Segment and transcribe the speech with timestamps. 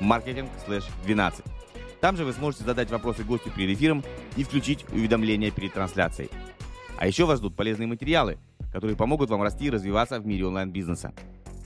[0.00, 1.44] marketing/12.
[2.00, 4.04] Там же вы сможете задать вопросы гостю перед эфиром
[4.36, 6.30] и включить уведомления перед трансляцией.
[6.98, 8.38] А еще вас ждут полезные материалы,
[8.72, 11.12] которые помогут вам расти и развиваться в мире онлайн-бизнеса.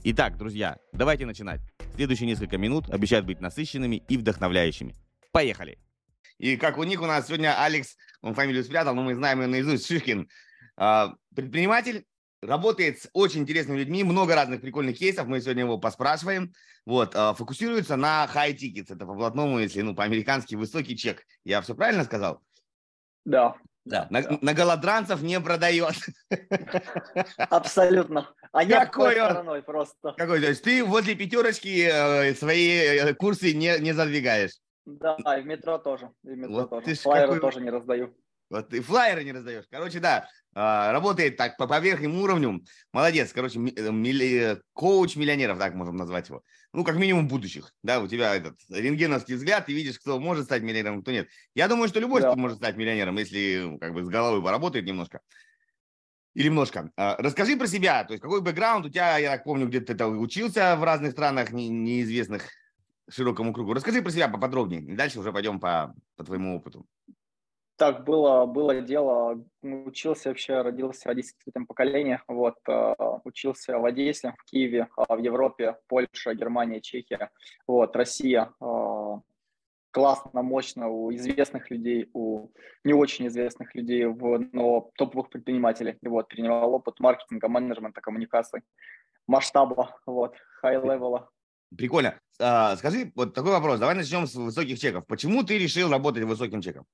[0.05, 1.61] Итак, друзья, давайте начинать.
[1.95, 4.95] Следующие несколько минут обещают быть насыщенными и вдохновляющими.
[5.33, 5.79] Поехали!
[6.39, 9.47] И как у них у нас сегодня Алекс, он фамилию спрятал, но мы знаем ее
[9.47, 10.29] наизусть, Шишкин.
[11.35, 12.05] Предприниматель,
[12.47, 16.53] работает с очень интересными людьми, много разных прикольных кейсов, мы сегодня его поспрашиваем.
[16.85, 21.25] Вот, а, фокусируется на high tickets, это по-блатному, если, ну, по-американски высокий чек.
[21.45, 22.41] Я все правильно сказал?
[23.25, 23.57] Да.
[23.85, 24.09] Да.
[24.11, 25.95] На, на голодранцев не продает.
[27.39, 28.35] Абсолютно.
[28.51, 30.13] А я какой стороной просто.
[30.17, 34.59] Какой, то есть ты возле пятерочки э, свои э, курсы не, не задвигаешь?
[34.87, 36.11] Да, и в метро тоже.
[36.25, 36.97] И в метро вот тоже.
[36.97, 37.41] Флайеры какой...
[37.41, 38.13] тоже не раздаю.
[38.49, 39.65] Вот ты флайеры не раздаешь.
[39.71, 42.65] Короче, да, а, работает так по, по верхнему уровню.
[42.93, 46.43] Молодец, короче, э, милли, коуч миллионеров, так можем назвать его.
[46.73, 47.73] Ну, как минимум будущих.
[47.83, 51.29] Да, у тебя этот рентгеновский взгляд, ты видишь, кто может стать миллионером, кто нет.
[51.55, 52.35] Я думаю, что любой да.
[52.37, 55.21] может стать миллионером, если как бы с головой поработает немножко.
[56.35, 56.91] Или немножко.
[56.97, 60.05] А, расскажи про себя, то есть какой бэкграунд у тебя, я так помню, где ты
[60.05, 62.49] учился в разных странах не, неизвестных
[63.09, 63.75] широкому кругу.
[63.75, 64.83] Расскажи про себя поподробнее.
[64.83, 66.87] И дальше уже пойдем по, по твоему опыту.
[67.77, 74.35] Так, было, было дело, учился вообще, родился, в третьем поколении, вот, э, учился в Одессе,
[74.39, 77.31] в Киеве, э, в Европе, Польша, Германия, Чехия,
[77.67, 79.21] вот, Россия, э,
[79.91, 82.49] классно, мощно у известных людей, у
[82.83, 88.63] не очень известных людей, но топовых предпринимателей, вот, перенимал опыт маркетинга, менеджмента, коммуникаций,
[89.27, 91.29] масштаба, вот, high level а.
[91.77, 92.19] Прикольно.
[92.41, 95.05] А, скажи, вот такой вопрос, давай начнем с высоких чеков.
[95.07, 96.87] Почему ты решил работать высоким чеком?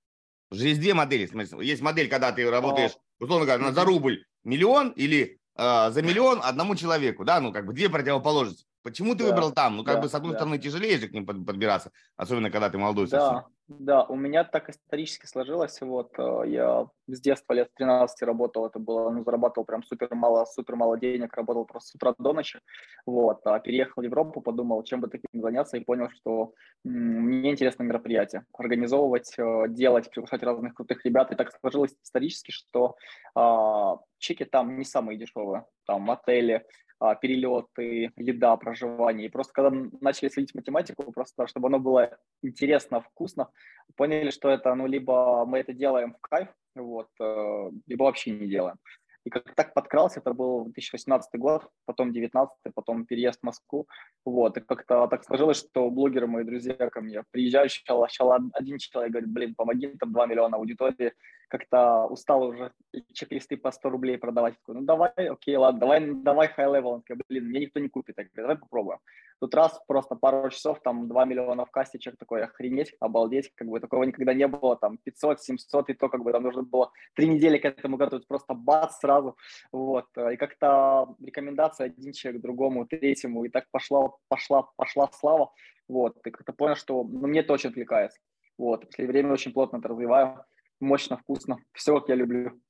[0.53, 1.29] Уже есть две модели.
[1.63, 6.77] Есть модель, когда ты работаешь, условно говоря, за рубль миллион или э, за миллион одному
[6.77, 8.67] человеку, да, ну как бы две противоположности.
[8.82, 9.76] Почему ты да, выбрал там?
[9.76, 10.38] Ну как да, бы с одной да.
[10.38, 13.06] стороны тяжелее же к ним подбираться, особенно когда ты молодой.
[13.09, 13.53] Да, совсем.
[13.69, 15.81] Да, у меня так исторически сложилось.
[15.81, 20.44] Вот э, я с детства лет 13 работал, это было, ну, зарабатывал прям супер мало,
[20.44, 22.60] супер мало денег, работал просто с утра до ночи.
[23.06, 26.53] Вот, а переехал в Европу, подумал, чем бы таким заняться, и понял, что
[26.84, 28.44] мне интересно мероприятие.
[28.53, 31.32] Организовывать, э, делать, приглашать разных крутых ребят.
[31.32, 32.97] И так сложилось исторически, что
[33.37, 35.64] э, чеки там не самые дешевые.
[35.87, 39.27] Там отели, а, перелеты, еда, проживание.
[39.27, 39.71] И просто когда
[40.01, 43.49] начали следить математику, просто чтобы оно было интересно, вкусно,
[43.97, 48.49] поняли, что это, ну, либо мы это делаем в кайф, вот, э, либо вообще не
[48.49, 48.77] делаем.
[49.25, 53.87] И как так подкрался, это был 2018 год, потом 2019, потом переезд в Москву.
[54.25, 58.79] Вот, и как-то так сложилось, что блогеры, мои друзья ко мне приезжают, сначала, сначала один
[58.79, 61.12] человек говорит, блин, помоги, там 2 миллиона аудитории,
[61.53, 62.73] как-то устал уже
[63.13, 64.55] чек-листы по 100 рублей продавать.
[64.55, 66.95] Такой, ну давай, окей, ладно, давай, давай high level.
[66.95, 68.17] Он такой, блин, мне никто не купит.
[68.17, 69.01] Так, давай попробуем.
[69.39, 73.69] Тут раз, просто пару часов, там 2 миллиона в кассе, человек такой, охренеть, обалдеть, как
[73.69, 76.91] бы такого никогда не было, там 500, 700, и то как бы там нужно было
[77.15, 79.37] три недели к этому готовить, просто бац сразу,
[79.73, 80.07] вот.
[80.33, 85.53] И как-то рекомендация один человек другому, третьему, и так пошла, пошла, пошла слава,
[85.87, 86.17] вот.
[86.27, 88.19] И как-то понял, что ну, мне это очень отвлекается.
[88.57, 90.45] Вот, после времени очень плотно это развиваю
[90.82, 91.59] мощно, вкусно.
[91.72, 92.60] Все, как я люблю.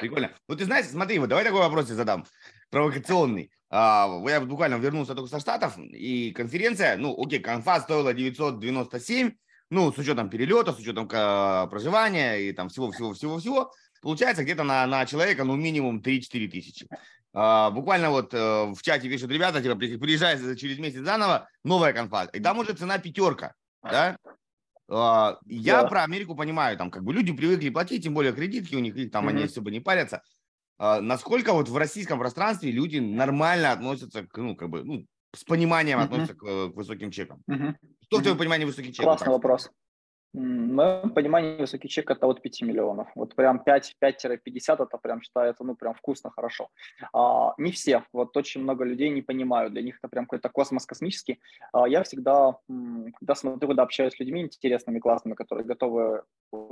[0.00, 0.32] Прикольно.
[0.48, 2.24] Ну, ты знаешь, смотри, вот давай такой вопрос я задам,
[2.70, 3.50] провокационный.
[3.70, 9.32] А, я буквально вернулся только со Штатов, и конференция, ну, окей, конфа стоила 997,
[9.70, 13.72] ну, с учетом перелета, с учетом а, проживания и там всего-всего-всего-всего,
[14.02, 16.88] получается где-то на, на человека, ну, минимум 3-4 тысячи.
[17.32, 22.24] А, буквально вот а, в чате пишут ребята, типа, приезжай через месяц заново, новая конфа,
[22.24, 24.16] и там уже цена пятерка, да?
[24.90, 25.88] А, я да.
[25.88, 29.26] про Америку понимаю, там как бы люди привыкли платить, тем более кредитки у них, там
[29.26, 29.30] mm-hmm.
[29.30, 30.22] они особо не парятся.
[30.78, 35.44] А, насколько вот в российском пространстве люди нормально относятся к, ну, как бы, ну, с
[35.44, 36.04] пониманием mm-hmm.
[36.04, 37.42] относятся к, к высоким чекам?
[37.48, 37.74] Mm-hmm.
[38.06, 39.04] Что в твоем понимании высокий чек?
[39.04, 39.70] Классный вопрос.
[40.32, 43.08] В моем понимании высокий чек это от 5 миллионов.
[43.16, 46.68] Вот прям 5-50 это прям считается, ну, прям вкусно, хорошо.
[47.12, 50.86] А, не все, вот очень много людей не понимают, для них это прям какой-то космос
[50.86, 51.40] космический.
[51.72, 52.56] А, я всегда,
[53.18, 56.22] когда смотрю, когда общаюсь с людьми интересными, классными, которые готовы,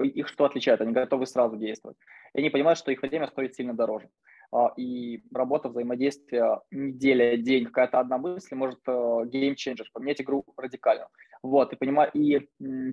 [0.04, 1.96] их что отличает, они готовы сразу действовать.
[2.34, 4.08] И они понимают, что их время стоит сильно дороже.
[4.50, 11.08] А, и работа, взаимодействие, неделя, день, какая-то одна мысль может геймченджер, поменять игру радикально.
[11.42, 12.48] Вот, и, понимаю, и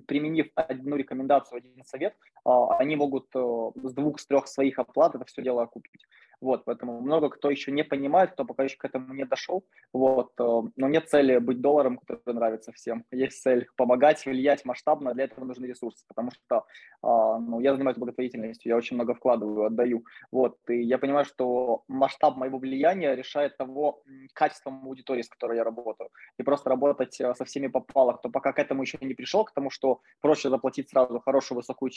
[0.06, 2.14] применив одну рекомендацию, один совет,
[2.44, 6.06] а, они могут э, с двух, с трех своих оплат это все дело окупить.
[6.40, 9.64] Вот, поэтому много кто еще не понимает, кто пока еще к этому не дошел.
[9.92, 13.04] Вот, э, но нет цели быть долларом, который нравится всем.
[13.10, 16.64] Есть цель помогать, влиять масштабно, для этого нужны ресурсы, потому что
[17.02, 20.04] а, ну, я занимаюсь благотворительностью, я очень много вкладываю, отдаю.
[20.30, 24.02] Вот, и я понимаю, что масштаб моего влияния решает того
[24.34, 26.10] качеством аудитории, с которой я работаю.
[26.38, 29.52] И просто работать э, со всеми попало, кто пока к этому еще не пришел, к
[29.52, 31.92] тому, что проще заплатить сразу хорошую высокую,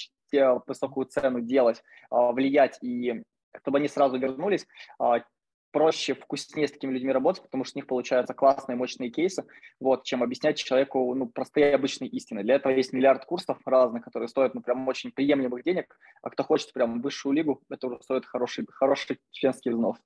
[0.68, 3.24] высокую цену, делать, а, влиять и
[3.57, 4.67] чтобы они сразу вернулись,
[4.99, 5.23] а,
[5.71, 9.45] проще, вкуснее с такими людьми работать, потому что у них получаются классные, мощные кейсы,
[9.79, 12.43] вот, чем объяснять человеку ну, простые обычные истины.
[12.43, 16.43] Для этого есть миллиард курсов разных, которые стоят ну, прям очень приемлемых денег, а кто
[16.43, 19.97] хочет прям высшую лигу, это уже стоит хороший, хороший членский взнос.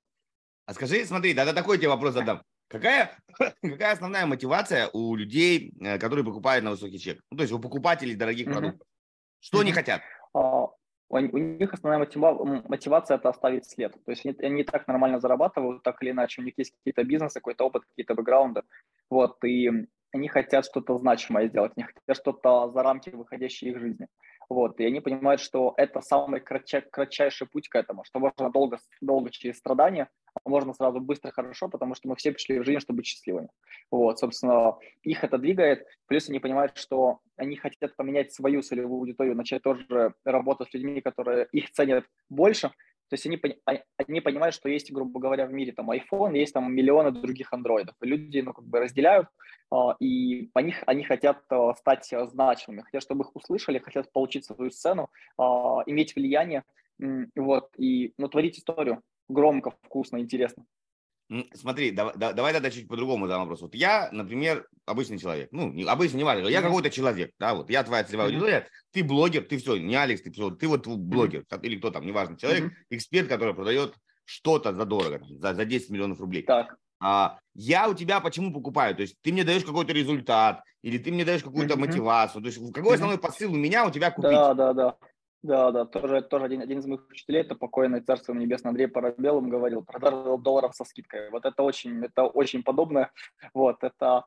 [0.66, 2.42] А скажи, смотри, да, да такой тебе вопрос задам.
[2.68, 3.16] Какая,
[3.62, 7.20] какая основная мотивация у людей, э, которые покупают на высокий чек?
[7.30, 8.52] Ну, то есть у покупателей дорогих mm-hmm.
[8.52, 8.86] продуктов.
[9.40, 9.60] Что mm-hmm.
[9.60, 10.02] они хотят?
[11.14, 12.00] У, них основная
[12.68, 13.92] мотивация– это оставить след.
[13.92, 17.34] То есть они, они так нормально зарабатывают, так или иначе, у них есть какие-то бизнесы,
[17.34, 18.62] какой-то опыт, какие-то бэкграунды.
[19.10, 19.70] Вот, и
[20.12, 24.08] они хотят что-то значимое сделать, они хотят что-то за рамки выходящей их жизни.
[24.48, 28.78] Вот, и они понимают, что это самый кратчай, кратчайший путь к этому, что можно долго,
[29.00, 30.08] долго через страдания,
[30.44, 33.48] можно сразу быстро хорошо, потому что мы все пришли в жизнь, чтобы быть счастливыми.
[33.90, 35.86] Вот, собственно, их это двигает.
[36.06, 41.00] Плюс они понимают, что они хотят поменять свою целевую аудиторию, начать тоже работать с людьми,
[41.00, 42.70] которые их ценят больше,
[43.10, 46.54] то есть они, а, они понимают, что есть, грубо говоря, в мире там iPhone, есть
[46.54, 47.94] там миллионы других андроидов.
[48.00, 49.28] Люди, ну, как бы разделяют,
[49.70, 54.46] а, и по них они хотят а, стать значимыми, хотят, чтобы их услышали, хотят получить
[54.46, 56.64] свою сцену, иметь влияние,
[57.36, 60.64] вот, и, ну, творить историю громко, вкусно, интересно.
[61.54, 63.62] Смотри, давай, давай тогда чуть по-другому задам вопрос.
[63.62, 65.48] Вот я, например, обычный человек.
[65.52, 66.62] Ну, не, обычно не важно, я mm-hmm.
[66.62, 68.32] какой-то человек, да, вот я твоя целевая mm-hmm.
[68.32, 71.62] аудитория, ты блогер, ты все, не Алекс, ты все, ты вот блогер, mm-hmm.
[71.62, 72.86] или кто там, неважно, человек, mm-hmm.
[72.90, 73.94] эксперт, который продает
[74.26, 76.42] что-то за дорого, за, за 10 миллионов рублей.
[76.42, 76.76] Так.
[77.00, 78.94] А, я у тебя почему покупаю?
[78.94, 81.78] То есть ты мне даешь какой-то результат, или ты мне даешь какую-то mm-hmm.
[81.78, 82.42] мотивацию.
[82.42, 82.94] То есть какой mm-hmm.
[82.94, 84.30] основной посыл у меня у тебя купить?
[84.30, 84.96] Да, да, да.
[85.44, 89.46] Да, да, тоже, тоже один, один из моих учителей, это покойный царство небесное Андрей Парабелов
[89.46, 91.28] говорил, продажа долларов со скидкой.
[91.28, 93.10] Вот это очень, это очень подобное.
[93.52, 94.24] Вот, это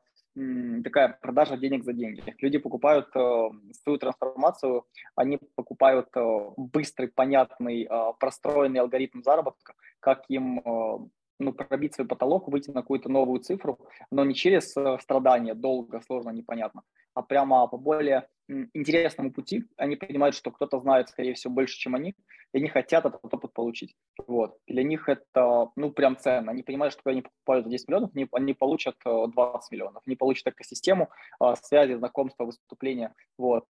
[0.84, 2.22] такая продажа денег за деньги.
[2.38, 3.48] Люди покупают э,
[3.82, 4.84] свою трансформацию,
[5.16, 10.98] они покупают э, быстрый, понятный, э, простроенный алгоритм заработка, как им э,
[11.40, 13.80] ну, пробить свой потолок, выйти на какую-то новую цифру,
[14.12, 16.82] но не через э, страдания, долго, сложно, непонятно,
[17.14, 19.64] а прямо по более интересному пути.
[19.76, 22.14] Они понимают, что кто-то знает, скорее всего, больше, чем они,
[22.52, 23.94] и они хотят этот опыт получить.
[24.26, 24.58] Вот.
[24.66, 26.52] для них это, ну, прям ценно.
[26.52, 30.02] Они понимают, что когда они покупают за 10 миллионов, они, они получат 20 э, миллионов.
[30.06, 31.10] Они получат экосистему,
[31.40, 33.66] э, связи, знакомства, выступления, вот,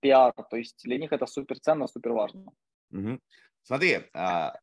[0.00, 0.32] пиар.
[0.50, 2.46] То есть для них это супер ценно, супер важно.
[2.90, 3.20] Угу.
[3.62, 4.54] Смотри, а,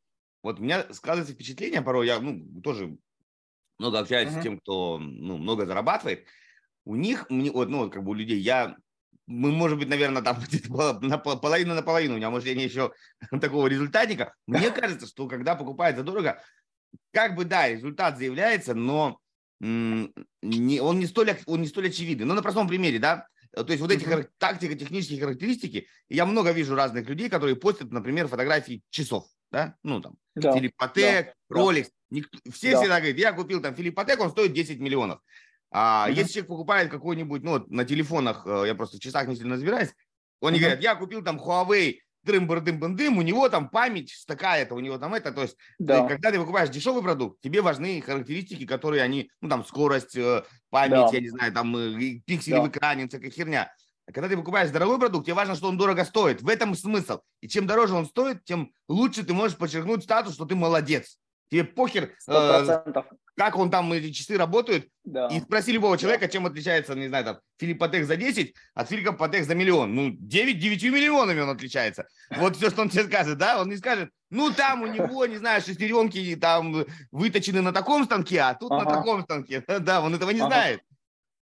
[0.42, 2.98] вот у меня складывается впечатление порой, я ну, тоже
[3.78, 4.40] много общаюсь uh-huh.
[4.40, 6.26] с тем, кто ну, много зарабатывает,
[6.86, 8.78] у них, вот, ну, как бы у людей, я,
[9.28, 10.40] мы, может быть, наверное, там
[11.02, 12.94] на половину на половину, у меня, может, я не еще
[13.42, 14.34] такого результатника.
[14.48, 16.42] Мне кажется, что когда покупают задорого,
[17.12, 19.20] как бы, да, результат заявляется, но
[19.62, 22.26] не, он, не столь, он не столь очевидный.
[22.26, 24.28] Ну, на простом примере, да, то есть вот эти uh-huh.
[24.38, 30.02] тактика, технические характеристики, я много вижу разных людей, которые постят, например, фотографии часов, да, ну,
[30.02, 30.54] там, да.
[30.54, 31.56] Филипп Патек, да.
[31.58, 31.88] Rolex.
[32.52, 32.80] Все да.
[32.80, 35.22] всегда говорят, я купил там Филипп Патек, он стоит 10 миллионов.
[35.78, 36.14] А mm-hmm.
[36.14, 39.56] если человек покупает какой-нибудь, ну вот на телефонах, э, я просто в часах не сильно
[39.56, 39.90] разбираюсь,
[40.42, 40.62] они mm-hmm.
[40.62, 44.80] говорят, я купил там Huawei дрым дым дым дым у него там память такая-то, у
[44.80, 46.08] него там это, то есть да.
[46.08, 50.92] когда ты покупаешь дешевый продукт, тебе важны характеристики, которые они, ну там скорость, э, память,
[50.92, 51.10] да.
[51.12, 52.62] я не знаю, там э, пиксели да.
[52.62, 53.70] в экране, всякая херня.
[54.08, 56.42] А когда ты покупаешь дорогой продукт, тебе важно, что он дорого стоит.
[56.42, 57.20] В этом смысл.
[57.42, 61.18] И чем дороже он стоит, тем лучше ты можешь подчеркнуть статус, что ты молодец.
[61.50, 62.84] Тебе похер, э,
[63.38, 64.88] как он там, эти часы работают.
[65.04, 65.28] Да.
[65.28, 66.32] И спроси любого человека, да.
[66.32, 69.94] чем отличается, не знаю, там, Филипп Патек за 10 от Филиппа Патек за миллион.
[69.94, 72.08] Ну, 9 9 миллионами он отличается.
[72.36, 73.62] Вот все, что он тебе скажет, да?
[73.62, 78.40] Он не скажет, ну, там у него, не знаю, шестеренки там выточены на таком станке,
[78.40, 78.84] а тут ага.
[78.84, 79.64] на таком станке.
[79.80, 80.48] Да, он этого не ага.
[80.48, 80.82] знает.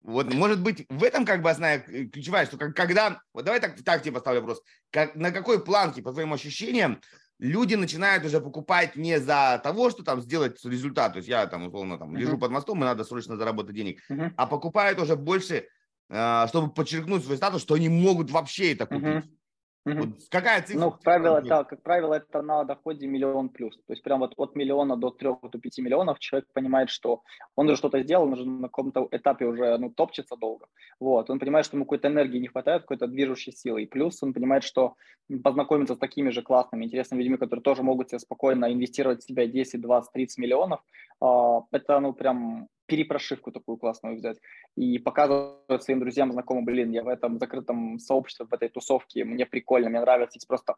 [0.01, 3.81] Вот, может быть, в этом как бы основная э, ключевая, что когда, вот давай так,
[3.83, 7.01] так тебе поставлю вопрос, как, на какой планке, по твоим ощущениям,
[7.39, 11.67] люди начинают уже покупать не за того, что там сделать результат, то есть я там
[11.67, 12.39] условно там лежу uh-huh.
[12.39, 14.33] под мостом, и надо срочно заработать денег, uh-huh.
[14.35, 15.67] а покупают уже больше,
[16.09, 19.03] э, чтобы подчеркнуть свой статус, что они могут вообще это купить.
[19.03, 19.38] Uh-huh.
[19.85, 20.79] Вот какая цифра?
[20.79, 23.75] Ну, как правило, это, как правило, это на доходе миллион плюс.
[23.87, 27.23] То есть прям вот от миллиона до трех, до пяти миллионов человек понимает, что
[27.55, 30.67] он уже что-то сделал, он уже на каком-то этапе уже ну, топчется долго.
[30.99, 31.29] Вот.
[31.29, 33.83] Он понимает, что ему какой-то энергии не хватает, какой-то движущей силы.
[33.83, 34.95] И плюс он понимает, что
[35.43, 39.47] познакомиться с такими же классными, интересными людьми, которые тоже могут себе спокойно инвестировать в себя
[39.47, 40.81] 10, 20, 30 миллионов,
[41.21, 44.37] а, это ну прям перепрошивку такую классную взять
[44.75, 49.45] и показывать своим друзьям, знакомым, блин, я в этом закрытом сообществе, в этой тусовке, мне
[49.45, 50.75] прикольно, мне нравится, это просто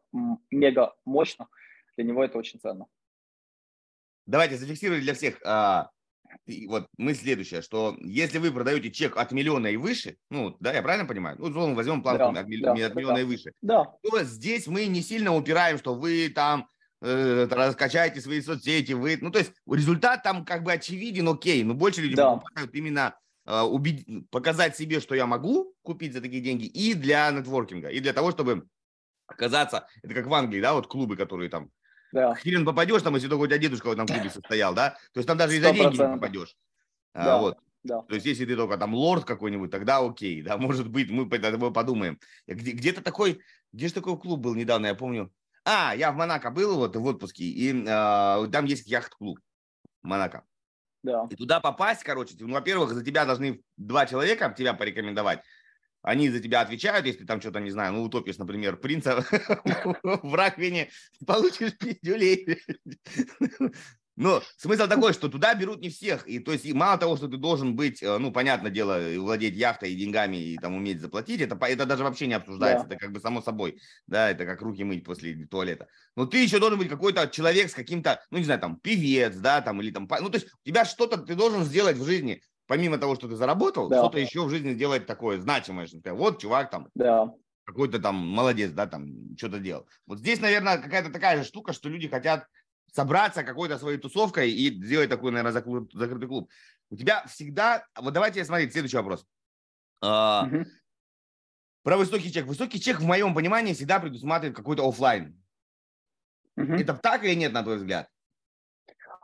[0.51, 1.47] мега мощно,
[1.95, 2.85] для него это очень ценно.
[4.25, 5.41] Давайте зафиксируем для всех.
[5.45, 5.89] А,
[6.67, 10.81] вот мы следующее, что если вы продаете чек от миллиона и выше, ну, да, я
[10.81, 11.37] правильно понимаю?
[11.39, 12.47] Ну, условно, возьмем планку да, от, да, от
[12.95, 13.21] миллиона да.
[13.21, 13.53] и выше.
[13.61, 13.85] Да.
[14.03, 16.69] То здесь мы не сильно упираем, что вы там
[17.01, 22.01] раскачайте свои соцсети, вы, ну, то есть результат там как бы очевиден, окей, но больше
[22.01, 22.35] люди да.
[22.35, 23.15] покупают именно
[23.45, 24.05] э, убед...
[24.29, 28.31] показать себе, что я могу купить за такие деньги и для нетворкинга, и для того,
[28.31, 28.67] чтобы
[29.25, 31.71] оказаться, это как в Англии, да, вот клубы, которые там,
[32.11, 32.35] да.
[32.35, 35.27] хрен попадешь, там, если только у тебя дедушка в этом клубе состоял, да, то есть
[35.27, 36.55] там даже и за деньги не попадешь.
[37.13, 37.35] А, да.
[37.35, 37.57] А, вот.
[37.83, 38.03] Да.
[38.03, 42.19] То есть, если ты только там лорд какой-нибудь, тогда окей, да, может быть, мы подумаем.
[42.45, 43.41] Где, где-то такой,
[43.73, 45.31] где же такой клуб был недавно, я помню,
[45.63, 49.39] а, я в Монако был вот в отпуске, и э, там есть яхт-клуб
[50.01, 50.43] Монако.
[51.03, 51.27] Да.
[51.29, 55.41] И туда попасть, короче, ну, во-первых, за тебя должны два человека тебя порекомендовать.
[56.03, 59.23] Они за тебя отвечают, если там что-то, не знаю, ну, утопишь, например, принца
[60.03, 60.89] в раковине,
[61.25, 62.59] получишь пиздюлей.
[64.17, 66.27] Но смысл такой, что туда берут не всех.
[66.27, 69.55] И то есть и мало того, что ты должен быть, э, ну, понятное дело, владеть
[69.55, 72.95] яхтой и деньгами и там уметь заплатить, это, это даже вообще не обсуждается, да.
[72.95, 75.87] это как бы само собой, да, это как руки мыть после туалета.
[76.15, 79.61] Но ты еще должен быть какой-то человек с каким-то, ну, не знаю, там, певец, да,
[79.61, 82.97] там, или там, ну, то есть у тебя что-то ты должен сделать в жизни, помимо
[82.97, 83.99] того, что ты заработал, да.
[83.99, 87.31] что-то еще в жизни сделать такое значимое, что ты, вот, чувак, там, да.
[87.63, 89.87] какой-то там молодец, да, там, что-то делал.
[90.05, 92.45] Вот здесь, наверное, какая-то такая же штука, что люди хотят
[92.91, 95.53] собраться какой-то своей тусовкой и сделать такой, наверное,
[95.93, 96.49] закрытый клуб.
[96.89, 97.85] У тебя всегда...
[97.97, 99.25] Вот давайте смотреть следующий вопрос.
[100.03, 100.65] Uh-huh.
[101.83, 102.45] Про высокий чек.
[102.45, 105.41] Высокий чек, в моем понимании, всегда предусматривает какой-то офлайн.
[106.59, 106.75] Uh-huh.
[106.81, 108.09] Это так или нет, на твой взгляд?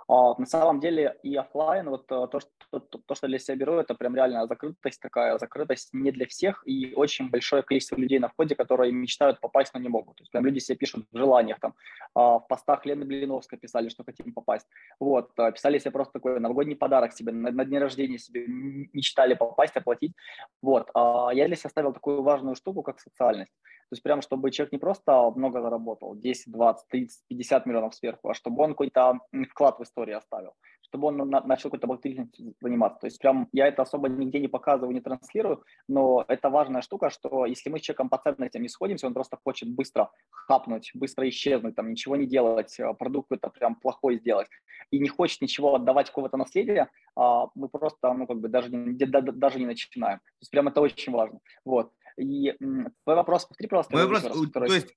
[0.10, 3.58] А, на самом деле и офлайн, вот э, то, что, то, то, что для себя
[3.58, 8.20] беру, это прям реально закрытость такая, закрытость не для всех и очень большое количество людей
[8.20, 10.16] на входе, которые мечтают попасть, но не могут.
[10.18, 11.74] То есть прям люди себе пишут в желаниях, там,
[12.16, 14.68] а, в постах Лены Блиновской писали, что хотим попасть.
[15.00, 19.34] Вот, э, писали себе просто такой новогодний подарок себе, на, на дне рождения себе мечтали
[19.34, 20.14] попасть, оплатить.
[20.62, 23.52] Вот, а я для себя ставил такую важную штуку, как социальность.
[23.90, 28.30] То есть прям, чтобы человек не просто много заработал, 10, 20, 30, 50 миллионов сверху,
[28.30, 33.00] а чтобы он какой-то вклад в истории оставил, чтобы он на, начал какой-то благотворительностью заниматься.
[33.00, 37.10] То есть прям я это особо нигде не показываю, не транслирую, но это важная штука,
[37.10, 41.28] что если мы с человеком по ценностям не сходимся, он просто хочет быстро хапнуть, быстро
[41.28, 44.48] исчезнуть, там ничего не делать, а продукт это прям плохой сделать,
[44.92, 48.94] и не хочет ничего отдавать какого-то наследия, а мы просто, ну, как бы даже не,
[49.06, 50.20] даже не начинаем.
[50.20, 51.40] То есть прям это очень важно.
[51.66, 51.92] Вот.
[52.18, 53.94] И твой вопрос, повтори, пожалуйста.
[53.94, 54.96] Мой вопрос, раз, то есть,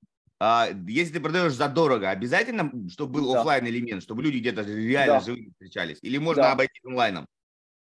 [0.87, 3.41] если ты продаешь задорого, обязательно, чтобы был да.
[3.41, 5.21] офлайн элемент, чтобы люди где-то реально да.
[5.21, 5.99] живыми встречались?
[6.01, 6.53] Или можно да.
[6.53, 7.27] обойтись онлайном?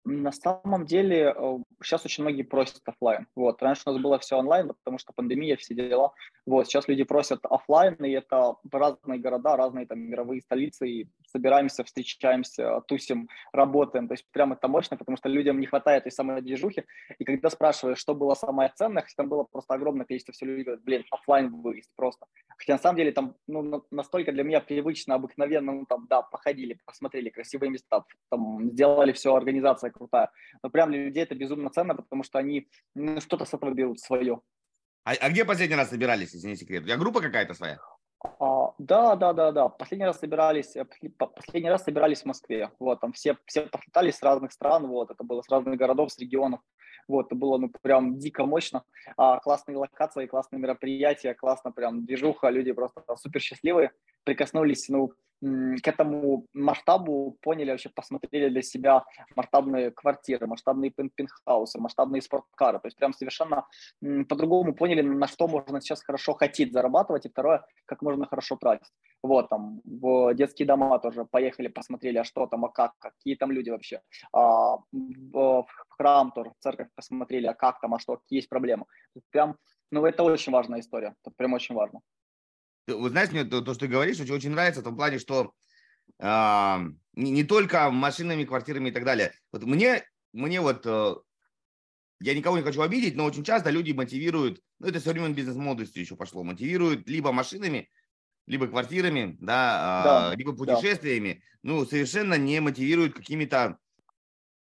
[0.05, 1.35] На самом деле
[1.83, 3.26] сейчас очень многие просят офлайн.
[3.35, 3.62] Вот.
[3.62, 6.12] Раньше у нас было все онлайн, потому что пандемия, все дела.
[6.47, 6.67] Вот.
[6.67, 12.81] Сейчас люди просят офлайн, и это разные города, разные там мировые столицы, и собираемся, встречаемся,
[12.87, 14.09] тусим, работаем.
[14.09, 16.85] То есть прям это мощно, потому что людям не хватает и самой движухи.
[17.19, 20.85] И когда спрашиваешь, что было самое ценное, там было просто огромное количество всего людей говорят,
[20.85, 22.26] блин, офлайн выезд просто.
[22.57, 26.78] Хотя на самом деле там ну, настолько для меня привычно, обыкновенно, ну там, да, походили,
[26.85, 30.30] посмотрели красивые места, там, сделали все, организация крутая.
[30.62, 34.00] Но прям для людей это безумно ценно, потому что они ну, что-то с этого берут
[34.00, 34.40] свое.
[35.04, 36.83] А, а где последний раз собирались, не секрет?
[36.83, 37.78] У тебя группа какая-то своя?
[38.21, 39.68] А, да, да, да, да.
[39.68, 40.85] Последний раз собирались, э,
[41.16, 42.71] последний раз собирались в Москве.
[42.78, 46.18] Вот, там все, все послетались с разных стран, вот, это было с разных городов, с
[46.18, 46.61] регионов.
[47.07, 48.85] Вот, это было, ну, прям дико мощно.
[49.16, 53.92] А, классные локации, классные мероприятия, классно прям движуха, люди просто супер счастливые.
[54.28, 59.04] Прикоснулись, ну, к этому масштабу поняли, вообще посмотрели для себя
[59.37, 62.78] масштабные квартиры, масштабные пентхаусы, масштабные спорткары.
[62.78, 63.66] То есть прям совершенно
[64.28, 68.92] по-другому поняли, на что можно сейчас хорошо хотеть зарабатывать, и второе, как можно хорошо тратить.
[69.23, 73.50] Вот там в детские дома тоже поехали, посмотрели, а что там, а как, какие там
[73.50, 74.02] люди вообще.
[74.32, 78.85] А, в храм тоже, в церковь посмотрели, а как там, а что, какие есть проблемы.
[79.30, 79.56] Прям,
[79.90, 82.00] ну это очень важная история, это прям очень важно.
[82.95, 85.52] Вы знаете, мне то, то что ты говоришь, очень, очень нравится в том плане, что
[86.21, 86.83] а,
[87.14, 89.33] не, не только машинами, квартирами и так далее.
[89.52, 91.14] Вот мне, мне вот, э,
[92.21, 95.99] я никого не хочу обидеть, но очень часто люди мотивируют, ну это со времен бизнес-молодости
[95.99, 97.90] еще пошло, мотивируют либо машинами,
[98.47, 101.71] либо квартирами, да, да либо путешествиями, да.
[101.71, 103.78] ну совершенно не мотивируют какими-то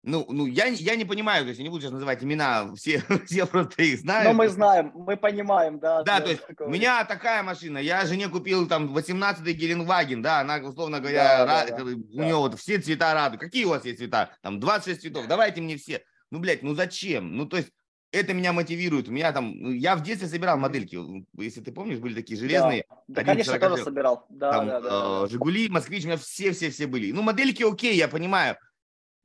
[0.05, 3.03] ну, ну я, я не понимаю, то есть я не буду сейчас называть имена, все,
[3.25, 4.27] все просто их знают.
[4.27, 6.03] Но мы знаем, мы понимаем, да.
[6.03, 10.57] Да, то есть у меня такая машина, я жене купил там 18-й Геленваген, да, она,
[10.57, 12.23] условно говоря, да, ра- да, у да.
[12.23, 13.41] нее вот все цвета радуют.
[13.41, 14.29] Какие у вас есть цвета?
[14.41, 16.01] Там 26 цветов, давайте мне все.
[16.31, 17.35] Ну, блядь, ну зачем?
[17.35, 17.69] Ну, то есть
[18.11, 19.07] это меня мотивирует.
[19.07, 20.97] У меня там, ну, я в детстве собирал модельки,
[21.37, 22.85] если ты помнишь, были такие железные.
[23.07, 24.25] Да, да конечно, тоже собирал.
[24.29, 27.11] Да, там, да, да, э, Жигули, Москвич, у меня все-все-все были.
[27.11, 28.57] Ну, модельки окей, я понимаю.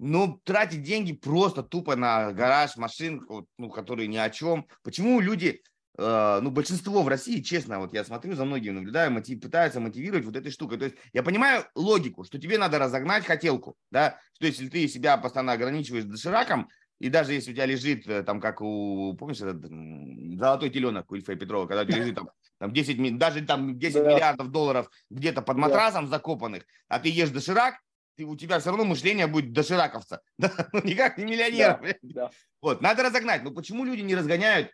[0.02, 3.22] Но тратить деньги просто тупо на гараж, машин,
[3.58, 4.66] ну, которые ни о чем.
[4.82, 5.60] Почему люди,
[5.98, 10.24] э, ну, большинство в России, честно, вот я смотрю за многими, наблюдаю, мотив, пытаются мотивировать
[10.24, 10.78] вот этой штукой.
[10.78, 15.18] То есть я понимаю логику, что тебе надо разогнать хотелку, да, что если ты себя
[15.18, 19.66] постоянно ограничиваешь дошираком, и даже если у тебя лежит, э, там, как у, помнишь, этот
[20.38, 23.78] золотой теленок у Ильфа и Петрова, когда у тебя лежит там, там 10, даже там
[23.78, 24.14] 10 да.
[24.14, 26.12] миллиардов долларов где-то под матрасом да.
[26.12, 27.74] закопанных, а ты ешь доширак,
[28.20, 30.20] ты, у тебя все равно мышление будет дошираковца.
[30.38, 30.52] Да?
[30.72, 31.80] Ну, никак не миллионер.
[31.80, 32.30] Да, да.
[32.60, 33.42] Вот, надо разогнать.
[33.42, 34.70] Но почему люди не разгоняют?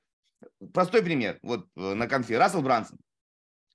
[0.74, 1.38] Простой пример.
[1.42, 2.98] Вот э, на конфе Рассел Брансон.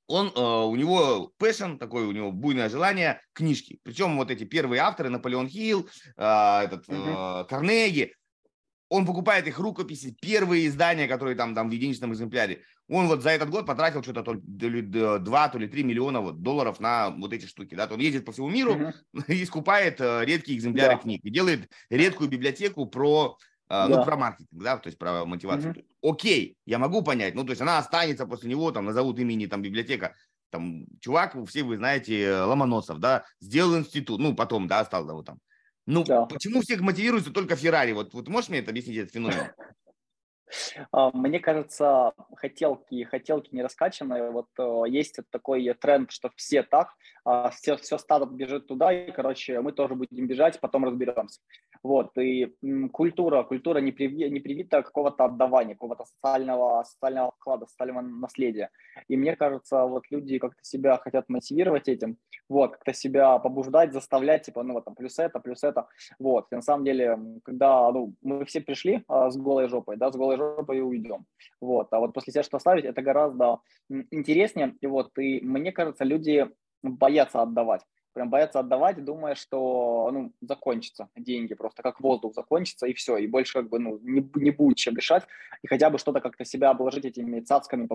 [0.07, 3.79] Он, э, у него passion, такое у него буйное желание, книжки.
[3.83, 5.87] Причем вот эти первые авторы, Наполеон Хилл,
[6.17, 8.13] э, этот, э, Карнеги,
[8.89, 12.61] он покупает их рукописи, первые издания, которые там, там в единичном экземпляре.
[12.91, 16.41] Он вот за этот год потратил что-то то ли 2, то ли 3 миллиона вот
[16.41, 17.73] долларов на вот эти штуки.
[17.73, 17.87] Да?
[17.89, 19.23] Он ездит по всему миру uh-huh.
[19.33, 21.01] и скупает э, редкие экземпляры да.
[21.01, 21.21] книг.
[21.23, 23.37] И делает редкую библиотеку про,
[23.69, 23.99] э, ну, да.
[23.99, 25.73] ну, про маркетинг, да, то есть про мотивацию.
[25.73, 26.11] Uh-huh.
[26.11, 27.33] Окей, я могу понять.
[27.33, 30.13] Ну, то есть она останется после него, там, назовут имени, там, библиотека.
[30.49, 35.25] Там, чувак, все вы знаете, Ломоносов, да, сделал институт, ну, потом, да, стал да, вот
[35.25, 35.39] там
[35.87, 36.25] ну, да.
[36.25, 37.91] почему всех мотивируется только Феррари?
[37.91, 39.51] Вот, вот можешь мне это объяснить, этот феномен?
[40.91, 44.31] А, мне кажется, хотелки, хотелки не раскачанные.
[44.31, 49.11] Вот э, есть такой тренд, что все так, а, все, все стадо бежит туда, и,
[49.11, 51.39] короче, мы тоже будем бежать, потом разберемся.
[51.83, 52.53] Вот, и
[52.91, 58.69] культура, культура не, приви, не привита какого-то отдавания, какого-то социального, социального вклада, социального наследия.
[59.07, 62.17] И мне кажется, вот люди как-то себя хотят мотивировать этим,
[62.49, 65.87] вот, как-то себя побуждать, заставлять, типа, ну вот там, плюс это, плюс это,
[66.19, 66.47] вот.
[66.51, 70.15] И на самом деле, когда, ну, мы все пришли а, с голой жопой, да, с
[70.15, 71.25] голой жопой и уйдем,
[71.59, 71.87] вот.
[71.91, 76.49] А вот после себя что оставить, это гораздо интереснее, и вот, и мне кажется, люди
[76.81, 77.81] боятся отдавать
[78.13, 83.27] прям боятся отдавать, думая, что ну, закончится деньги, просто как воздух закончится, и все, и
[83.27, 85.25] больше как бы ну, не, не будет чем дышать,
[85.61, 87.87] и хотя бы что-то как-то себя обложить этими цацками,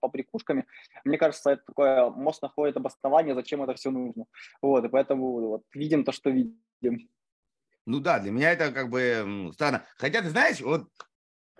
[0.00, 0.66] побрякушками.
[1.04, 4.26] Мне кажется, это такое мост находит обоснование, зачем это все нужно.
[4.62, 7.08] Вот, и поэтому вот, видим то, что видим.
[7.86, 9.84] Ну да, для меня это как бы странно.
[9.98, 10.88] Хотя, ты знаешь, вот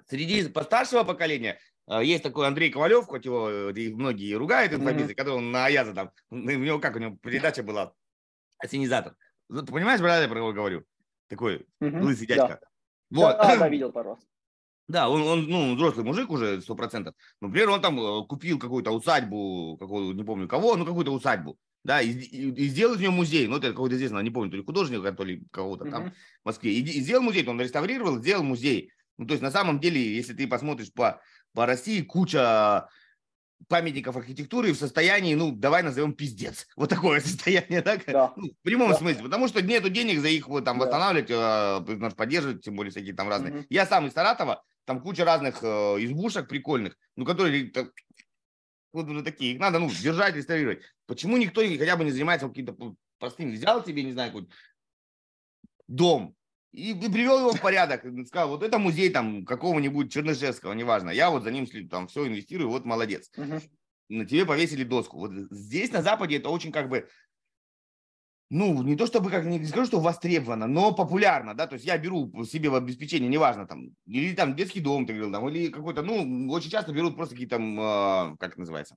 [0.09, 5.14] среди постаршего поколения а, есть такой Андрей Ковалев, хоть его э, многие ругают инфобизы, mm-hmm.
[5.14, 7.92] который он на Аяза там, у него как, у него передача была,
[8.59, 9.16] ассенизатор.
[9.48, 10.85] Ну, ты понимаешь, брат, я про кого говорю?
[11.28, 12.00] Такой mm-hmm.
[12.00, 12.61] лысый дядька.
[12.61, 13.20] Да.
[13.20, 13.37] Вот.
[13.37, 14.20] Да, да, видел пару раз.
[14.87, 17.14] Да, он, он ну, взрослый мужик уже, сто процентов.
[17.40, 22.02] Например, он там э, купил какую-то усадьбу, какую не помню кого, ну, какую-то усадьбу, да,
[22.02, 23.46] и, и, и сделал из нее музей.
[23.46, 25.90] Ну, это какой-то известный, не помню, то ли художника, то ли кого-то mm-hmm.
[25.90, 26.74] там в Москве.
[26.74, 28.92] И, и сделал музей, он реставрировал, сделал музей.
[29.18, 31.20] Ну, то есть, на самом деле, если ты посмотришь по
[31.55, 32.88] по России куча
[33.68, 36.66] памятников архитектуры в состоянии, ну, давай назовем пиздец.
[36.77, 38.05] Вот такое состояние, так?
[38.07, 38.33] Да.
[38.37, 38.96] Ну, в прямом да.
[38.96, 40.85] смысле, потому что нету денег за их вот, там да.
[40.85, 43.55] восстанавливать, э, поддерживать, тем более всякие там разные.
[43.55, 43.66] Угу.
[43.70, 47.90] Я сам из Саратова, там куча разных э, избушек прикольных, ну, которые так,
[48.92, 50.83] вот уже такие, их надо, ну, держать, реставрировать.
[51.07, 52.77] Почему никто хотя бы не занимается каким-то
[53.18, 54.48] простым, взял тебе, не знаю, какой
[55.87, 56.35] дом,
[56.74, 58.04] и, и привел его в порядок.
[58.26, 61.10] Сказал, вот это музей там какого-нибудь Чернышевского, неважно.
[61.10, 63.30] Я вот за ним там все инвестирую, вот молодец.
[63.37, 63.60] Угу.
[64.10, 65.18] На тебе повесили доску.
[65.18, 67.08] Вот здесь на Западе это очень как бы,
[68.50, 71.96] ну, не то чтобы, как не скажу, что востребовано, но популярно, да, то есть я
[71.96, 76.02] беру себе в обеспечение, неважно, там, или там детский дом, ты говорил, там, или какой-то,
[76.02, 78.96] ну, очень часто берут просто какие-то, э, как это называется,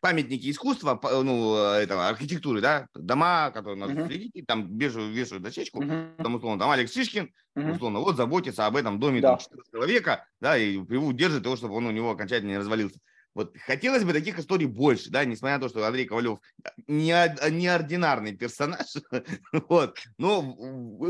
[0.00, 4.06] памятники искусства, ну, этого, архитектуры, да, дома, которые надо uh-huh.
[4.06, 6.22] следить, там вешают, вешают дощечку, uh-huh.
[6.22, 7.74] там, условно, там Алекс Шишкин, uh-huh.
[7.74, 9.36] условно, вот заботится об этом доме да.
[9.36, 10.78] 14 века, да, и
[11.14, 12.98] держит его, чтобы он у него окончательно не развалился.
[13.34, 16.38] Вот хотелось бы таких историй больше, да, несмотря на то, что Андрей Ковалев
[16.86, 17.12] не,
[17.50, 18.86] неординарный персонаж,
[19.68, 20.56] вот, но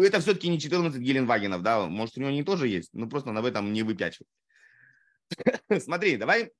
[0.02, 3.46] это все-таки не 14 Геленвагенов, да, может, у него не тоже есть, но просто на
[3.46, 4.28] этом не выпячивает.
[5.84, 6.50] Смотри, давай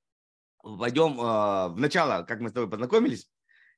[0.75, 3.29] войдем э, в начало, как мы с тобой познакомились.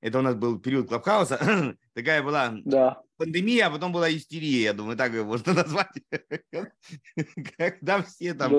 [0.01, 1.75] Это у нас был период Клабхауса.
[1.93, 3.01] Такая была да.
[3.17, 5.91] пандемия, а потом была истерия, я думаю, так можно назвать.
[7.57, 8.51] Когда все там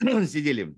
[0.26, 0.74] сидели.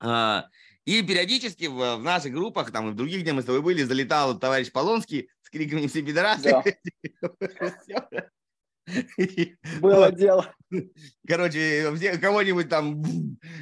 [0.00, 0.46] А,
[0.84, 3.82] и периодически в, в наших группах, там и в других, где мы с тобой были,
[3.82, 6.62] залетал товарищ Полонский с криками «Все пидорасы!» да.
[9.80, 10.54] Было дело.
[11.26, 13.02] Короче, кого-нибудь там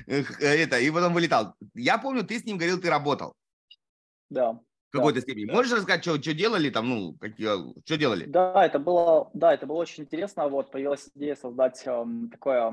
[0.06, 1.54] это, и потом вылетал.
[1.74, 3.34] Я помню, ты с ним говорил, ты работал.
[4.30, 4.58] Да
[4.92, 5.50] в какой-то да, степени.
[5.50, 7.48] Можешь рассказать, что, что делали там, ну, какие,
[7.84, 8.26] что делали?
[8.26, 10.48] Да, это было, да, это было очень интересно.
[10.48, 12.72] Вот появилась идея создать э, такое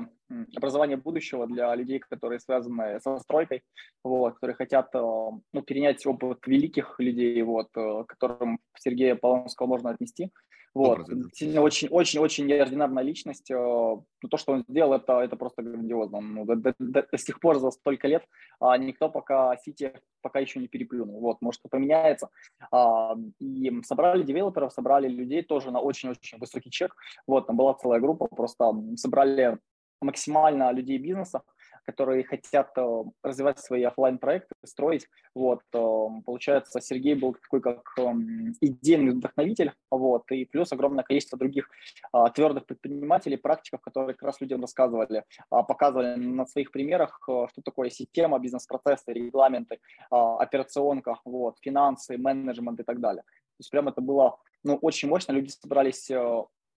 [0.56, 3.62] образование будущего для людей, которые связаны со стройкой,
[4.04, 9.90] вот, которые хотят э, ну, перенять опыт великих людей, вот, э, которым Сергея Полонского можно
[9.90, 10.30] отнести.
[10.72, 11.08] Вот.
[11.32, 13.50] Сильно очень, очень, очень неординарная личность.
[13.50, 16.20] Э, Но ну, то, что он сделал, это, это просто грандиозно.
[16.20, 18.24] Ну, до, до, до, до сих пор за столько лет
[18.60, 21.20] а, никто пока Сити пока еще не переплюнул.
[21.20, 22.28] Вот, может, это поменяется.
[22.70, 26.94] А, и собрали девелоперов, собрали людей тоже на очень-очень высокий чек.
[27.26, 29.58] Вот, там была целая группа, просто собрали
[30.00, 31.42] максимально людей бизнеса,
[31.84, 35.08] которые хотят э, развивать свои офлайн проекты строить.
[35.34, 41.38] Вот, э, получается, Сергей был такой как эм, идейный вдохновитель, вот, и плюс огромное количество
[41.38, 41.68] других
[42.12, 47.46] а, твердых предпринимателей, практиков, которые как раз людям рассказывали, а, показывали на своих примерах, э,
[47.50, 53.22] что такое система, бизнес-процессы, регламенты, а, операционка, вот, финансы, менеджмент и так далее.
[53.22, 56.10] То есть прям это было ну, очень мощно, люди собрались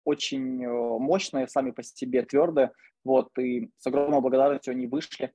[0.05, 2.73] очень мощные сами по себе, твердые,
[3.05, 5.33] вот, и с огромной благодарностью они вышли,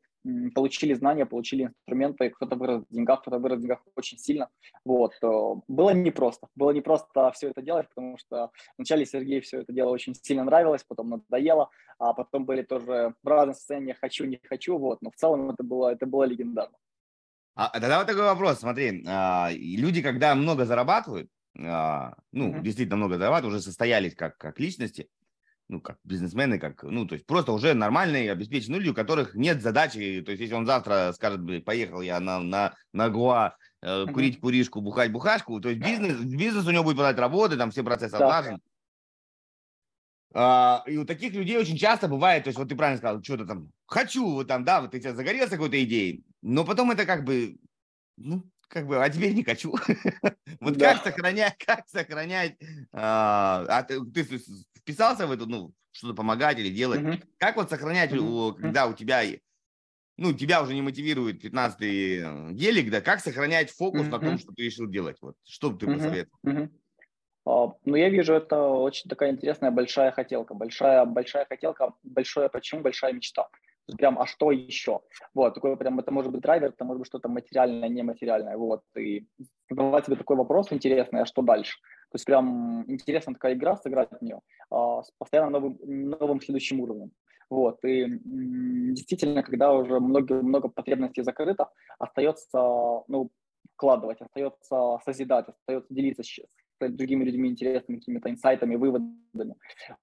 [0.56, 4.50] получили знания, получили инструменты, кто-то вырос в деньгах, кто-то вырос в деньгах очень сильно.
[4.86, 5.14] Вот.
[5.22, 6.48] Э, было непросто.
[6.56, 10.84] Было непросто все это делать, потому что вначале Сергею все это дело очень сильно нравилось,
[10.84, 15.02] потом надоело, а потом были тоже в разных состояниях «хочу, не хочу», вот.
[15.02, 16.78] но в целом это было, это было легендарно.
[17.56, 22.62] А, а тогда вот такой вопрос, смотри, а, люди, когда много зарабатывают, ну, mm-hmm.
[22.62, 25.10] действительно много зарабатывают, уже состоялись как, как личности,
[25.70, 29.62] ну, как бизнесмены, как, ну, то есть просто уже нормальные, обеспеченные люди, у которых нет
[29.62, 34.40] задачи, то есть если он завтра скажет, поехал я на, на, на Гуа э, курить
[34.40, 38.16] куришку, бухать бухашку, то есть бизнес, бизнес у него будет подать работы, там все процессы
[38.16, 38.60] отлажены.
[40.34, 43.46] А, и у таких людей очень часто бывает, то есть вот ты правильно сказал, что-то
[43.46, 47.24] там, хочу, вот там, да, вот ты сейчас загорелся какой-то идеей, но потом это как
[47.24, 47.58] бы,
[48.18, 49.76] ну, как бы, а теперь не хочу.
[50.60, 52.58] вот как сохранять, как сохранять,
[52.92, 54.00] а, а ты,
[54.76, 57.22] вписался в эту, ну, что-то помогать или делать.
[57.38, 59.24] Как вот сохранять, когда у тебя,
[60.18, 64.64] ну, тебя уже не мотивирует 15-й гелик, да, как сохранять фокус на том, что ты
[64.64, 65.18] решил делать?
[65.22, 66.70] Вот, что бы ты посоветовал?
[67.46, 70.54] А, ну, я вижу, это очень такая интересная большая хотелка.
[70.54, 73.48] Большая, большая хотелка, большое почему, большая мечта
[73.96, 75.02] прям, а что еще?
[75.34, 79.28] Вот, такой прям, это может быть драйвер, это может быть что-то материальное, нематериальное, вот, и
[79.70, 81.78] задавать себе такой вопрос интересный, а что дальше?
[82.12, 86.80] То есть прям интересная такая игра, сыграть в нее а, с постоянно новым, новым следующим
[86.82, 87.12] уровнем.
[87.50, 92.60] Вот, и действительно, когда уже много, много потребностей закрыто, остается,
[93.08, 93.32] ну,
[93.74, 96.26] вкладывать, остается созидать, остается делиться с
[96.80, 99.56] другими людьми интересными какими-то инсайтами, выводами.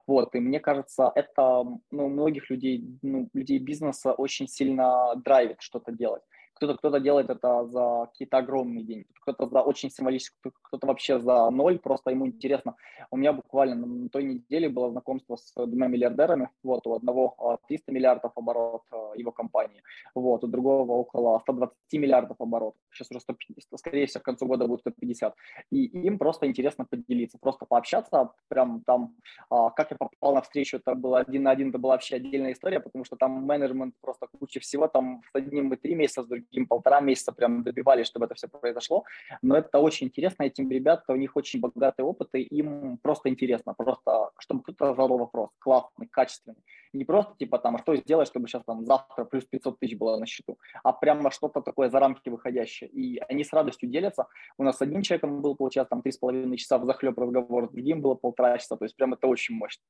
[0.07, 5.93] Вот, и мне кажется, это ну, многих людей, ну, людей бизнеса очень сильно драйвит что-то
[5.93, 6.23] делать
[6.55, 11.51] кто-то кто делает это за какие-то огромные деньги, кто-то за очень символическую, кто-то вообще за
[11.51, 12.77] ноль, просто ему интересно.
[13.11, 17.91] У меня буквально на той неделе было знакомство с двумя миллиардерами, вот, у одного 300
[17.91, 19.83] а, миллиардов оборот а, его компании,
[20.15, 24.67] вот, у другого около 120 миллиардов оборот, сейчас уже 150, скорее всего, к концу года
[24.67, 25.35] будет 150,
[25.71, 29.17] и им просто интересно поделиться, просто пообщаться, прям там,
[29.51, 32.53] а, как я попал на встречу, это было один на один, это была вообще отдельная
[32.53, 36.27] история, потому что там менеджмент просто куча всего, там с одним мы три месяца, с
[36.27, 39.05] другим им полтора месяца прям добивались, чтобы это все произошло.
[39.43, 43.75] Но это очень интересно, этим ребятам, у них очень богатый опыт, и им просто интересно,
[43.75, 46.63] просто чтобы кто-то задал вопрос, классный, качественный.
[46.93, 50.17] Не просто типа там, а что сделать, чтобы сейчас там завтра плюс 500 тысяч было
[50.17, 52.89] на счету, а прямо что-то такое за рамки выходящее.
[52.91, 54.27] И они с радостью делятся.
[54.59, 58.01] У нас одним человеком был, получается, там три с половиной часа в захлеб разговор, другим
[58.01, 59.83] было полтора часа, то есть прям это очень мощно.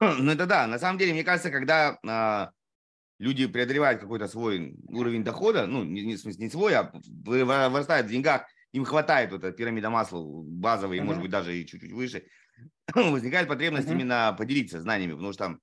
[0.00, 2.50] Ну это да, на самом деле, мне кажется, когда а,
[3.24, 6.92] люди преодолевают какой-то свой уровень дохода, ну, не, не, не свой, а
[7.24, 11.04] вырастают в деньгах, им хватает вот эта пирамида масла базовой, uh-huh.
[11.04, 12.24] может быть, даже и чуть-чуть выше,
[12.94, 13.92] возникает потребность uh-huh.
[13.92, 15.60] именно поделиться знаниями, потому что там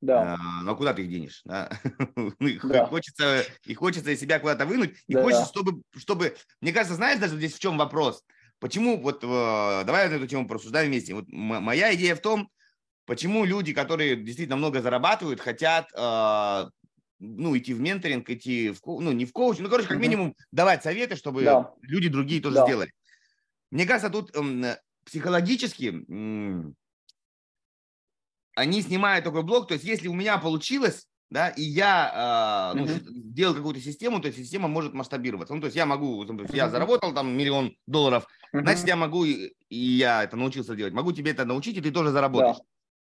[0.00, 0.34] да.
[0.34, 1.42] А, ну а куда ты их денешь?
[1.44, 1.68] Да?
[2.16, 2.86] Ну, да.
[2.86, 7.18] Хочется, и хочется из себя куда-то вынуть, и да, хочется, чтобы, чтобы, мне кажется, знаешь
[7.18, 8.24] даже здесь в чем вопрос?
[8.60, 9.26] Почему, вот, э,
[9.84, 11.14] давай эту тему просуждаем вместе.
[11.14, 12.48] Вот моя идея в том,
[13.08, 16.64] Почему люди, которые действительно много зарабатывают, хотят э,
[17.18, 20.82] ну, идти в менторинг, идти в, ну, не в коучинг, ну, короче, как минимум давать
[20.82, 21.72] советы, чтобы да.
[21.82, 22.66] люди другие тоже да.
[22.66, 22.92] сделали.
[23.70, 26.04] Мне кажется, тут э, психологически
[28.54, 32.86] они снимают такой блок, то есть если у меня получилось, да, и я э, ну,
[32.86, 33.02] uh-huh.
[33.30, 35.54] сделал какую-то систему, то система может масштабироваться.
[35.54, 38.62] Ну, то есть я могу, например, я заработал там миллион долларов, uh-huh.
[38.62, 42.10] значит, я могу, и я это научился делать, могу тебе это научить, и ты тоже
[42.10, 42.56] заработаешь.
[42.56, 42.64] Да.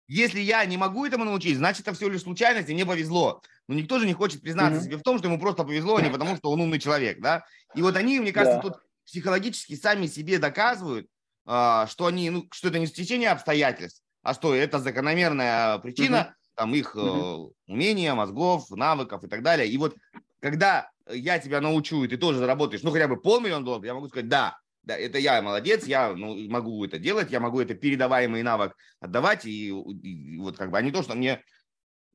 [0.09, 3.43] Если я не могу этому научить, значит, это все лишь случайность, и мне повезло.
[3.69, 4.85] Но никто же не хочет признаться uh-huh.
[4.85, 7.45] себе в том, что ему просто повезло, а не потому, что он умный человек, да.
[7.75, 8.63] И вот они, мне кажется, да.
[8.63, 11.07] тут психологически сами себе доказывают,
[11.47, 16.35] э, что они, ну, что это не стечение обстоятельств, а что это закономерная причина, uh-huh
[16.59, 19.69] там их mm умения, мозгов, навыков и так далее.
[19.69, 19.95] И вот
[20.41, 24.09] когда я тебя научу, и ты тоже заработаешь, ну, хотя бы полмиллиона долларов, я могу
[24.09, 28.43] сказать, да, да, это я молодец, я ну, могу это делать, я могу это передаваемый
[28.43, 31.43] навык отдавать, и, и вот как бы, а не то, что мне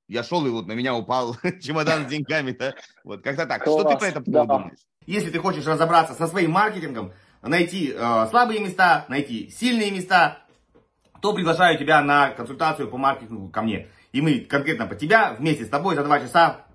[0.09, 2.73] я шел, и вот на меня упал чемодан с деньгами, да,
[3.05, 3.63] вот как-то так.
[3.63, 4.45] Класс, что ты по этому да.
[4.45, 4.79] думаешь?
[5.05, 10.39] Если ты хочешь разобраться со своим маркетингом, найти э, слабые места, найти сильные места,
[11.21, 15.65] то приглашаю тебя на консультацию по маркетингу ко мне и мы конкретно по тебя вместе
[15.65, 16.65] с тобой за два часа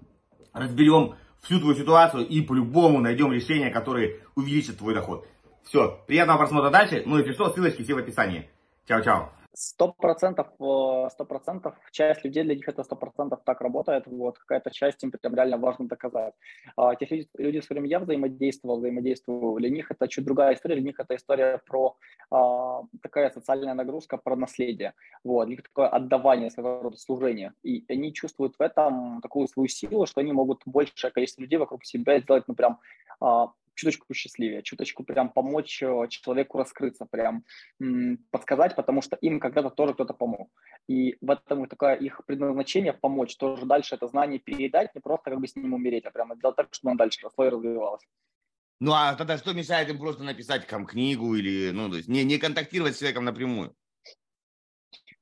[0.53, 5.27] разберем всю твою ситуацию и по-любому найдем решение, которое увеличит твой доход.
[5.69, 7.03] Все, приятного просмотра дальше.
[7.05, 8.49] Ну, если что, ссылочки все в описании.
[8.87, 9.29] Чао-чао.
[9.53, 14.39] Сто процентов, э, сто процентов, часть людей для них это сто процентов так работает, вот,
[14.39, 16.33] какая-то часть им прям реально важно доказать.
[16.77, 20.77] А те люди, люди, с которыми я взаимодействовал, взаимодействовал, для них это чуть другая история,
[20.77, 21.97] для них это история про
[22.31, 27.85] а, такая социальная нагрузка, про наследие, вот, для них такое отдавание, своего рода служение, и
[27.89, 32.21] они чувствуют в этом такую свою силу, что они могут большее количество людей вокруг себя
[32.21, 32.79] сделать, ну, прям
[33.21, 33.49] а,
[33.79, 37.45] чуточку счастливее, чуточку прям помочь э, человеку раскрыться, прям
[38.31, 40.51] подсказать, потому что им когда-то тоже кто-то помог.
[40.89, 45.41] И в этом такое их предназначение помочь, тоже дальше это знание передать, не просто как
[45.41, 48.03] бы с ним умереть, а прямо сделать так, чтобы он дальше росло и развивалось.
[48.81, 52.25] Ну а тогда что мешает им просто написать там книгу или, ну, то есть не,
[52.25, 53.75] не контактировать с человеком напрямую?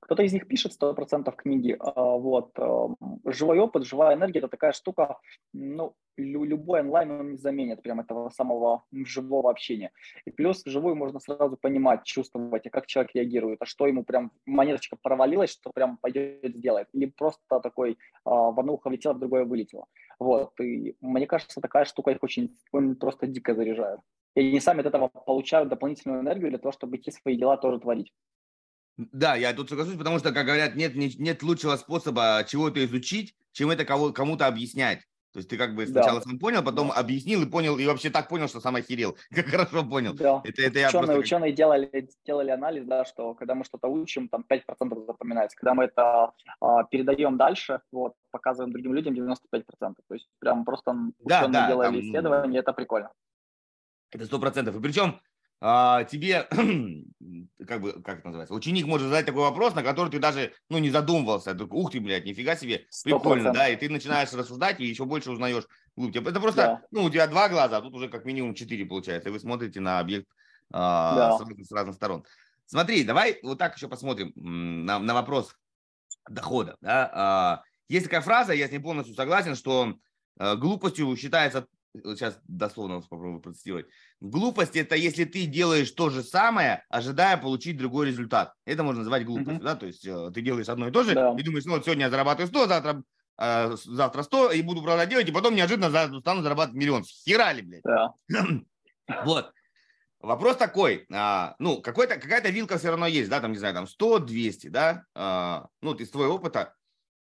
[0.07, 1.77] Кто-то из них пишет 100% книги.
[1.81, 2.53] А, вот.
[2.59, 2.89] Э,
[3.25, 5.19] живой опыт, живая энергия– это такая штука,
[5.53, 9.91] ну, любой онлайн он не заменит прям этого самого живого общения.
[10.25, 14.31] И плюс живую можно сразу понимать, чувствовать, а как человек реагирует, а что ему прям
[14.47, 16.87] монеточка провалилась, что прям пойдет сделает.
[16.93, 19.87] Или просто такой а, в одно ухо влетело, в другое вылетело.
[20.21, 20.53] Вот.
[20.61, 22.57] И мне кажется, такая штука их очень
[23.01, 23.99] просто дико заряжает.
[24.37, 27.81] И они сами от этого получают дополнительную энергию для того, чтобы идти свои дела тоже
[27.81, 28.13] творить.
[28.97, 33.71] Да, я тут соглашусь, потому что, как говорят, нет, нет лучшего способа чего-то изучить, чем
[33.71, 35.03] это кому-то объяснять.
[35.37, 36.25] То есть ты как бы сначала да.
[36.25, 36.95] сам понял, потом да.
[36.95, 39.19] объяснил и понял, и вообще так понял, что сам охерел.
[39.35, 40.15] Как хорошо понял.
[40.15, 40.41] Да.
[40.45, 41.21] Это, это я ученые, просто...
[41.21, 45.55] ученые делали, делали анализ, да, что когда мы что-то учим, там 5% запоминается.
[45.59, 49.37] Когда мы это а, передаем дальше, вот, показываем другим людям 95%.
[49.79, 52.01] То есть прям просто да, ученые да, делали там...
[52.01, 53.13] исследования, это прикольно.
[54.13, 54.75] Это сто процентов.
[54.77, 55.21] И причем
[55.61, 56.47] тебе,
[57.67, 60.79] как бы, как это называется, ученик может задать такой вопрос, на который ты даже, ну,
[60.79, 61.55] не задумывался.
[61.55, 63.53] Только, ух ты, блядь, нифига себе, прикольно, 100%.
[63.53, 65.67] да, и ты начинаешь рассуждать и еще больше узнаешь
[65.97, 66.83] Это просто, да.
[66.91, 69.81] ну, у тебя два глаза, а тут уже как минимум четыре получается, и вы смотрите
[69.81, 70.29] на объект
[70.73, 71.39] а, да.
[71.39, 72.25] с, с разных сторон.
[72.67, 75.55] Смотри, давай вот так еще посмотрим на, на вопрос
[76.29, 77.11] дохода, да.
[77.13, 79.95] А, есть такая фраза, я с ней полностью согласен, что
[80.39, 81.67] а, глупостью считается
[82.03, 83.87] сейчас дословно попробую процитировать.
[84.21, 88.55] Глупость– это если ты делаешь то же самое, ожидая получить другой результат.
[88.65, 89.65] Это можно называть глупостью, mm-hmm.
[89.65, 91.35] да, то есть э, ты делаешь одно и то же, да.
[91.39, 93.03] и думаешь, ну вот сегодня я зарабатываю 100, завтра,
[93.39, 97.05] э, завтра 100, и буду продолжать делать, и потом неожиданно стану зарабатывать миллион.
[97.05, 97.83] Херали, блядь.
[97.85, 98.13] Да.
[99.25, 99.53] вот.
[100.21, 103.87] Вопрос такой, а, ну, какой-то, какая-то вилка все равно есть, да, там, не знаю, там
[103.87, 106.75] 100, 200, да, а, ну, из твоего опыта,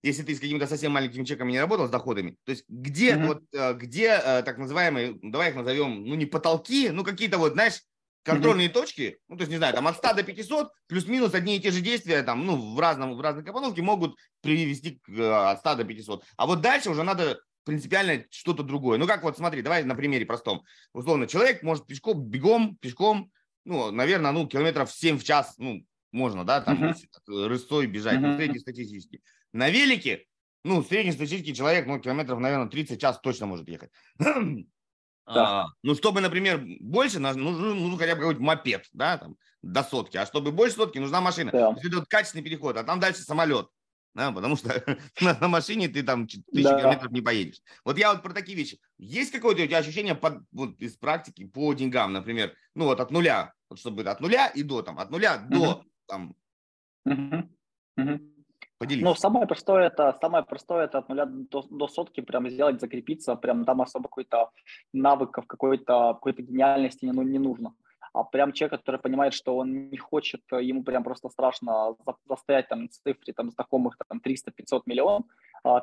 [0.06, 3.26] если ты с какими-то совсем маленькими чеками не работал, с доходами, то есть где mm-hmm.
[3.26, 7.38] вот, э, где э, так называемые, ну, давай их назовем, ну, не потолки, ну, какие-то
[7.38, 7.82] вот, знаешь,
[8.22, 8.72] контрольные mm-hmm.
[8.72, 11.70] точки, ну, то есть, не знаю, там от 100 до 500, плюс-минус одни и те
[11.70, 15.74] же действия, там, ну, в, разном, в разной компоновке могут привести к, э, от 100
[15.74, 16.24] до 500.
[16.36, 18.98] А вот дальше уже надо принципиально что-то другое.
[18.98, 20.62] Ну, как вот, смотри, давай на примере простом.
[20.92, 23.30] Условно, человек может пешком, бегом, пешком,
[23.64, 27.48] ну, наверное, ну, километров 7 в час, ну, можно, да, там, uh-huh.
[27.48, 28.36] рысцой бежать, uh-huh.
[28.36, 29.20] среднестатистически.
[29.56, 30.26] На велике,
[30.64, 33.90] ну, среднестатистический человек, ну, километров, наверное, 30 час точно может ехать.
[35.28, 35.62] Да.
[35.62, 40.16] А, ну, чтобы, например, больше, нужен, нужен хотя бы какой-то мопед, да, там, до сотки.
[40.16, 41.50] А чтобы больше сотки, нужна машина.
[41.50, 41.74] Да.
[41.74, 43.68] То есть качественный переход, а там дальше самолет.
[44.14, 44.68] Да, потому что
[45.20, 46.78] на, на машине ты там тысячи да.
[46.78, 47.60] километров не поедешь.
[47.84, 48.78] Вот я вот про такие вещи.
[48.98, 53.10] Есть какое-то у тебя ощущение под, вот, из практики по деньгам, например, ну вот от
[53.10, 56.36] нуля, вот чтобы от нуля и до, там, от нуля до, там,
[57.04, 57.48] uh-huh.
[57.98, 58.35] Uh-huh.
[58.78, 59.02] Поделись.
[59.02, 63.34] Ну, самое простое это, самое простое это от нуля до, до сотки прям сделать, закрепиться,
[63.36, 64.50] прям там особо какой-то
[64.92, 67.74] навыков, какой-то какой-то гениальности не, ну, не нужно.
[68.12, 71.96] а прям человек, который понимает, что он не хочет, ему прям просто страшно
[72.28, 75.24] застоять там цифре там знакомых там 300-500 миллионов,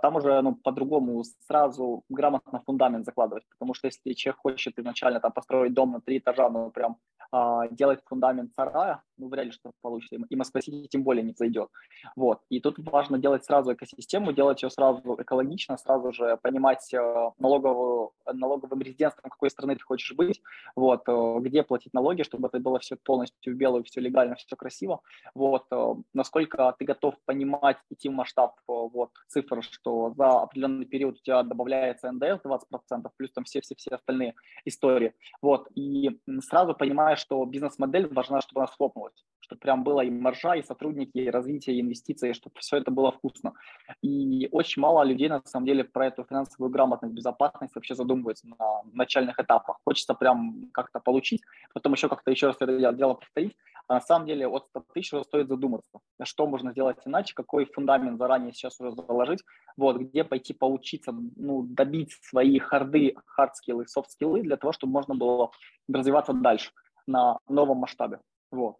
[0.01, 5.31] там уже ну, по-другому сразу грамотно фундамент закладывать, потому что если человек хочет изначально там
[5.31, 6.97] построить дом на три этажа, ну прям
[7.31, 11.69] а, делать фундамент сарая, ну вряд ли что получится, и Москва-Сити тем более не зайдет.
[12.15, 17.31] Вот, и тут важно делать сразу экосистему, делать ее сразу экологично, сразу же понимать э,
[17.39, 20.41] налоговую, налоговым резидентством, какой страны ты хочешь быть,
[20.75, 24.55] вот, э, где платить налоги, чтобы это было все полностью в белую, все легально, все
[24.55, 25.01] красиво,
[25.33, 31.15] вот, э, насколько ты готов понимать, идти в масштаб вот, цифр, что за определенный период
[31.15, 35.13] у тебя добавляется НДС 20%, плюс там все-все-все остальные истории.
[35.41, 35.67] Вот.
[35.75, 40.63] И сразу понимаешь, что бизнес-модель важна, чтобы она схлопнулась, чтобы прям было и маржа, и
[40.63, 43.53] сотрудники, и развитие, и инвестиции, чтобы все это было вкусно.
[44.01, 48.83] И очень мало людей, на самом деле, про эту финансовую грамотность, безопасность вообще задумываются на
[48.93, 49.79] начальных этапах.
[49.83, 51.41] Хочется прям как-то получить,
[51.73, 53.55] потом еще как-то еще раз это дело повторить,
[53.87, 58.17] а на самом деле от 100 тысяч стоит задуматься, что можно сделать иначе, какой фундамент
[58.17, 59.43] заранее сейчас уже заложить,
[59.77, 65.51] вот, где пойти поучиться, ну, добить свои харды, хардскиллы, софтскиллы для того, чтобы можно было
[65.91, 66.71] развиваться дальше
[67.07, 68.19] на новом масштабе.
[68.51, 68.77] Вот.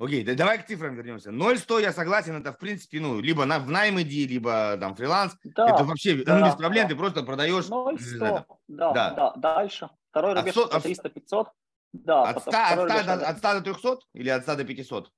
[0.00, 1.30] Окей, да, давай к цифрам вернемся.
[1.30, 5.36] 0-100, я согласен, это, в принципе, ну, либо на, в найм иди, либо там фриланс.
[5.42, 6.88] Да, это вообще ну, да, ну, без проблем, да.
[6.90, 7.64] ты просто продаешь.
[7.64, 9.90] 0-100, да, да, да, дальше.
[10.10, 11.46] Второй а рубеж от 100, 300-500.
[11.94, 14.64] Да, от, 100, от, 100 рубеж, до, от 100 до 300 или от 100 до
[14.64, 15.12] 500?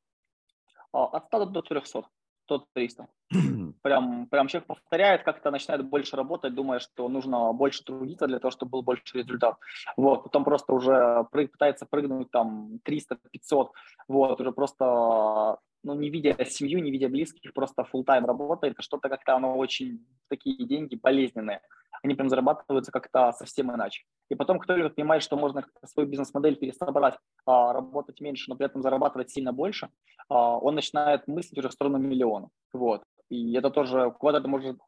[0.92, 2.02] А, от 100 до 300.
[2.50, 3.06] 100-300.
[3.82, 8.50] Прям, прям человек повторяет, как-то начинает больше работать, думая, что нужно больше трудиться для того,
[8.50, 9.56] чтобы был больше результат.
[9.96, 13.68] Вот, потом просто уже прыг, пытается прыгнуть там 300-500,
[14.08, 19.08] вот, уже просто ну, не видя семью, не видя близких, просто full тайм работает, что-то
[19.08, 21.60] как-то оно очень, такие деньги болезненные
[22.02, 24.04] они прям зарабатываются как-то совсем иначе.
[24.30, 27.16] И потом, кто только понимает, что можно свою бизнес-модель пересобрать,
[27.46, 29.88] а, работать меньше, но при этом зарабатывать сильно больше,
[30.28, 32.48] а, он начинает мыслить уже в сторону миллиона.
[32.72, 33.02] Вот.
[33.28, 34.78] И это тоже, у кого-то это может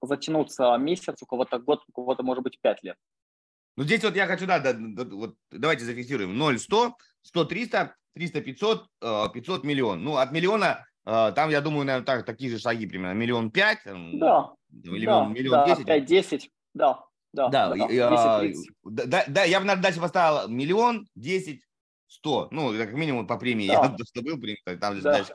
[0.00, 2.96] затянуться месяц, у кого-то год, у кого-то может быть пять лет.
[3.76, 6.36] Ну, здесь вот я хочу, да, да, да вот давайте зафиксируем.
[6.36, 8.86] 0, 100, 100, 300, 300, 500,
[9.32, 10.02] 500, миллион.
[10.02, 13.16] Ну, от миллиона, э, там, я думаю, наверное, так, такие же шаги примерно.
[13.18, 13.80] Миллион пять.
[13.84, 14.52] Да.
[14.70, 15.86] Или да, миллион десять.
[15.86, 16.48] Да, 5-10.
[16.74, 17.48] Да, да.
[17.48, 21.62] Да, да, да, 10, да, да, я бы, наверное, дальше поставил миллион, десять,
[22.08, 22.48] сто.
[22.50, 23.68] Ну, как минимум по премии.
[23.68, 23.94] Да.
[23.98, 25.12] Я что был премия, там же да.
[25.12, 25.32] дальше.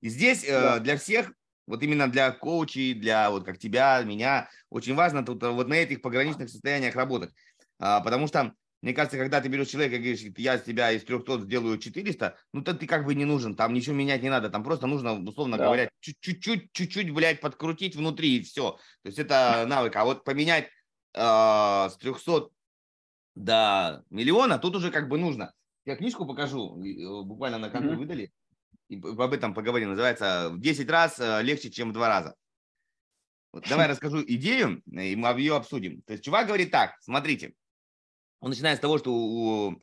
[0.00, 0.76] И здесь да.
[0.76, 1.32] э, для всех,
[1.66, 6.02] вот именно для коучей, для вот как тебя, меня, очень важно тут вот на этих
[6.02, 7.30] пограничных состояниях работать.
[7.78, 11.04] А, потому что мне кажется, когда ты берешь человека и говоришь, я с тебя из
[11.04, 14.48] 300 сделаю 400, ну, то ты как бы не нужен, там ничего менять не надо,
[14.48, 15.66] там просто нужно, условно да.
[15.66, 18.78] говоря, чуть-чуть, чуть-чуть, блядь, подкрутить внутри и все.
[19.02, 19.94] То есть это навык.
[19.96, 20.68] А вот поменять
[21.14, 22.48] э, с 300
[23.34, 25.52] до миллиона, тут уже как бы нужно.
[25.84, 27.98] Я книжку покажу, э, буквально на контроль mm-hmm.
[27.98, 28.32] выдали,
[28.88, 29.90] и об этом поговорим.
[29.90, 32.34] Называется «В 10 раз э, легче, чем в 2 раза».
[33.52, 36.00] Вот, давай расскажу идею, и мы ее обсудим.
[36.02, 37.54] То есть чувак говорит так, смотрите,
[38.40, 39.80] он начинает с того, что у,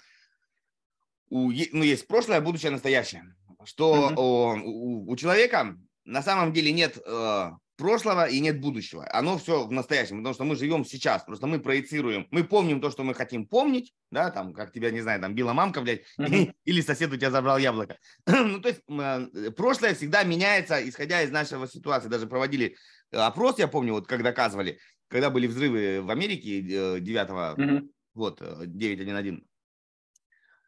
[1.30, 3.36] у, ну, есть прошлое, будущее, настоящее.
[3.64, 4.64] Что mm-hmm.
[4.64, 9.08] у, у человека на самом деле нет э, прошлого и нет будущего.
[9.12, 11.24] Оно все в настоящем, потому что мы живем сейчас.
[11.24, 15.02] Просто мы проецируем, мы помним то, что мы хотим помнить, да, там, как тебя, не
[15.02, 16.54] знаю, там, била мамка, блядь, mm-hmm.
[16.66, 17.98] или сосед у тебя забрал яблоко.
[18.26, 22.08] ну, то есть э, прошлое всегда меняется, исходя из нашего ситуации.
[22.08, 22.76] Даже проводили
[23.12, 29.34] опрос, я помню, вот как доказывали, когда были взрывы в Америке 9 mm-hmm вот, 911.
[29.34, 29.44] Э,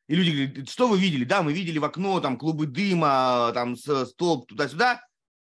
[0.08, 1.26] И люди говорят, что вы видели?
[1.26, 5.02] Да, мы видели в окно там клубы дыма, там столб туда-сюда.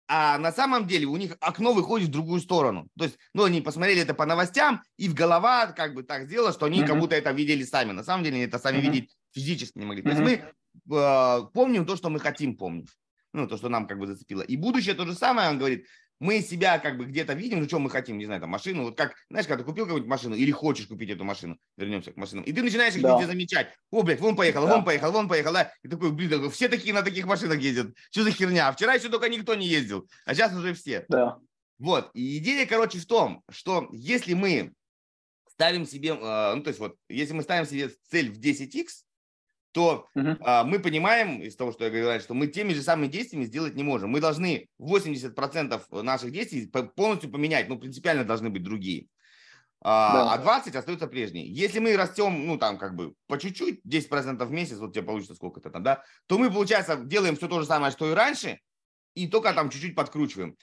[0.09, 2.89] А на самом деле у них окно выходит в другую сторону.
[2.99, 6.53] То есть, ну, они посмотрели это по новостям, и в голова как бы так сделала,
[6.53, 6.87] что они mm-hmm.
[6.87, 7.93] как будто это видели сами.
[7.93, 8.91] На самом деле они это сами mm-hmm.
[8.91, 10.03] видеть физически не могли.
[10.03, 10.29] То mm-hmm.
[10.29, 10.43] есть
[10.85, 12.91] мы э, помним то, что мы хотим помнить.
[13.33, 14.43] Ну, то, что нам как бы зацепило.
[14.43, 15.87] И будущее то же самое, он говорит,
[16.23, 18.97] мы себя как бы где-то видим, ну, что мы хотим, не знаю, там, машину, вот
[18.97, 22.45] как, знаешь, когда ты купил какую-нибудь машину или хочешь купить эту машину, вернемся к машинам,
[22.45, 23.15] и ты начинаешь их да.
[23.15, 24.77] везде замечать, о, блядь, вон поехал, да.
[24.77, 28.23] вон поехал, вон поехал, да, и такой, блин, все такие на таких машинах ездят, что
[28.23, 31.07] за херня, а вчера еще только никто не ездил, а сейчас уже все.
[31.09, 31.39] Да.
[31.81, 34.73] Вот, и идея, короче, в том, что если мы
[35.49, 38.87] ставим себе, э, ну, то есть вот, если мы ставим себе цель в 10x,
[39.73, 40.37] то uh-huh.
[40.41, 43.75] а, мы понимаем из того, что я говорил, что мы теми же самыми действиями сделать
[43.75, 44.11] не можем.
[44.11, 49.09] Мы должны 80% наших действий полностью поменять, ну, принципиально должны быть другие.
[49.85, 50.33] А, да.
[50.35, 51.53] а 20 остаются прежние.
[51.53, 55.35] Если мы растем, ну, там, как бы, по чуть-чуть, 10% в месяц, вот тебе получится
[55.35, 58.61] сколько-то там, да, то мы, получается, делаем все то же самое, что и раньше,
[59.15, 60.57] и только там чуть-чуть подкручиваем.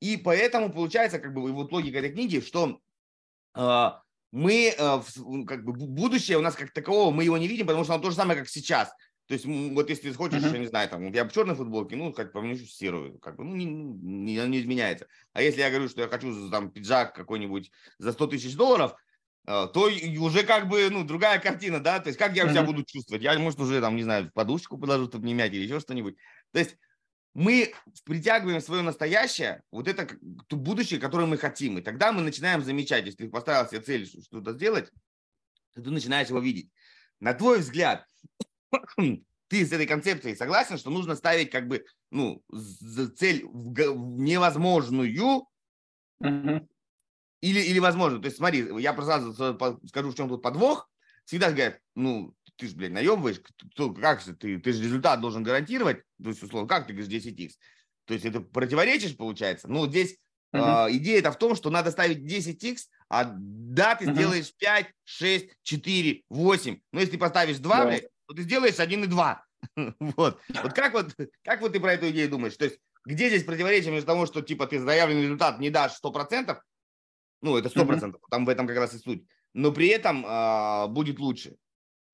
[0.00, 2.80] И поэтому получается, как бы, вот логика этой книги, что
[3.54, 3.90] э,
[4.36, 5.00] мы, э,
[5.46, 8.10] как бы, будущее у нас как такового, мы его не видим, потому что оно то
[8.10, 8.90] же самое, как сейчас.
[9.28, 10.52] То есть, вот если ты хочешь, uh-huh.
[10.52, 13.56] я не знаю, там, я в черной футболке, ну, как поменяю серую, как бы, ну,
[13.56, 15.06] не, не, не изменяется.
[15.32, 18.94] А если я говорю, что я хочу там пиджак какой-нибудь за 100 тысяч долларов,
[19.46, 22.50] э, то уже как бы, ну, другая картина, да, то есть как я uh-huh.
[22.50, 23.22] себя буду чувствовать?
[23.22, 26.16] Я, может, уже там, не знаю, подушечку положу, чтобы не мять или еще что-нибудь.
[26.52, 26.76] То есть
[27.36, 27.74] мы
[28.06, 30.08] притягиваем свое настоящее, вот это
[30.46, 31.76] то будущее, которое мы хотим.
[31.76, 34.90] И тогда мы начинаем замечать, если ты поставил себе цель что-то сделать,
[35.74, 36.70] то ты начинаешь его видеть.
[37.20, 38.06] На твой взгляд,
[38.96, 42.42] ты с этой концепцией согласен, что нужно ставить как бы ну,
[43.18, 45.14] цель в невозможную
[46.22, 46.66] mm-hmm.
[47.42, 48.18] или, или возможно.
[48.18, 50.88] То есть смотри, я просто скажу, в чем тут подвох.
[51.26, 53.40] Всегда говорят, ну, ты же, блядь, наебываешь,
[54.00, 57.52] как же ты, ты же результат должен гарантировать, то есть, условно, как ты говоришь 10x?
[58.06, 59.68] То есть это противоречишь, получается?
[59.68, 60.16] Ну, здесь
[60.54, 60.88] uh-huh.
[60.88, 62.78] э, идея-то в том, что надо ставить 10x,
[63.08, 64.14] а да, ты uh-huh.
[64.14, 66.80] сделаешь 5, 6, 4, 8.
[66.92, 67.86] Но если ты поставишь 2, yeah.
[67.86, 69.38] блядь, то ты сделаешь 1,2.
[70.00, 70.40] вот.
[70.62, 72.56] Вот как вот, как вот ты про эту идею думаешь?
[72.56, 76.58] То есть где здесь противоречие между того, что типа ты заявленный результат не дашь 100%,
[77.42, 78.14] ну, это 100%, mm-hmm.
[78.30, 81.56] там в этом как раз и суть, но при этом э, будет лучше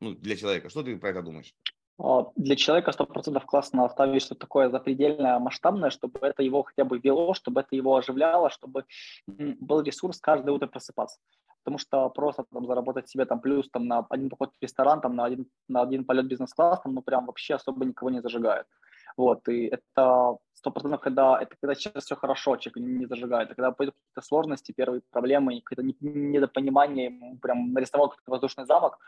[0.03, 0.69] ну, для человека.
[0.69, 1.55] Что ты про это думаешь?
[1.99, 6.99] А, для человека 100% классно оставить что-то такое запредельное, масштабное, чтобы это его хотя бы
[6.99, 8.85] вело, чтобы это его оживляло, чтобы
[9.27, 11.21] был ресурс каждое утро просыпаться.
[11.63, 15.15] Потому что просто там заработать себе там плюс там на один поход в ресторан, там
[15.15, 18.67] на один, на один полет бизнес-класс, ну прям вообще особо никого не зажигает.
[19.17, 23.55] Вот, и это сто процентов, когда это когда сейчас все хорошо, человек не зажигает, а
[23.55, 28.99] когда пойдут какие-то сложности, первые проблемы, какое-то недопонимание, прям нарисовал какой-то воздушный замок,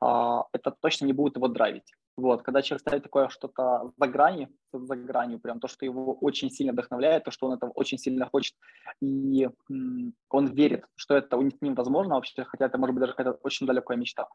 [0.00, 1.94] а, это точно не будет его драйвить.
[2.16, 6.50] Вот, когда человек ставит такое что-то за грани, за гранью, прям то, что его очень
[6.50, 8.54] сильно вдохновляет, то, что он этого очень сильно хочет,
[9.00, 9.48] и
[10.30, 13.66] он верит, что это у них невозможно вообще, хотя это может быть даже какая-то очень
[13.66, 14.28] далекая мечта.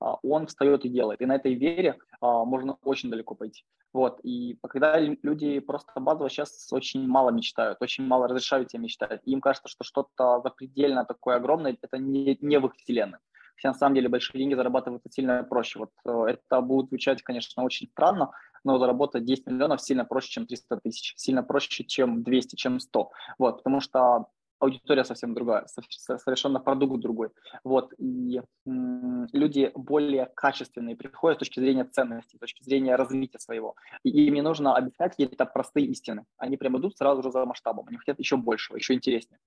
[0.00, 3.64] А, он встает и делает, и на этой вере а, можно очень далеко пойти.
[3.92, 5.92] Вот, и когда люди просто
[6.22, 11.04] базово сейчас очень мало мечтают, очень мало разрешают себе мечтать, им кажется, что что-то запредельно
[11.04, 13.18] такое огромное, это не, не в их вселенной
[13.56, 15.78] все на самом деле большие деньги зарабатывают сильно проще.
[15.78, 18.32] Вот э, это будет звучать, конечно, очень странно,
[18.64, 23.10] но заработать 10 миллионов сильно проще, чем 300 тысяч, сильно проще, чем 200, чем 100.
[23.38, 24.26] Вот, потому что
[24.62, 27.30] аудитория совсем другая, совершенно продукт другой.
[27.64, 33.74] Вот, и люди более качественные приходят с точки зрения ценностей, с точки зрения развития своего.
[34.04, 36.24] И им не нужно объяснять какие-то простые истины.
[36.38, 39.38] Они прям идут сразу же за масштабом, они хотят еще большего, еще интереснее.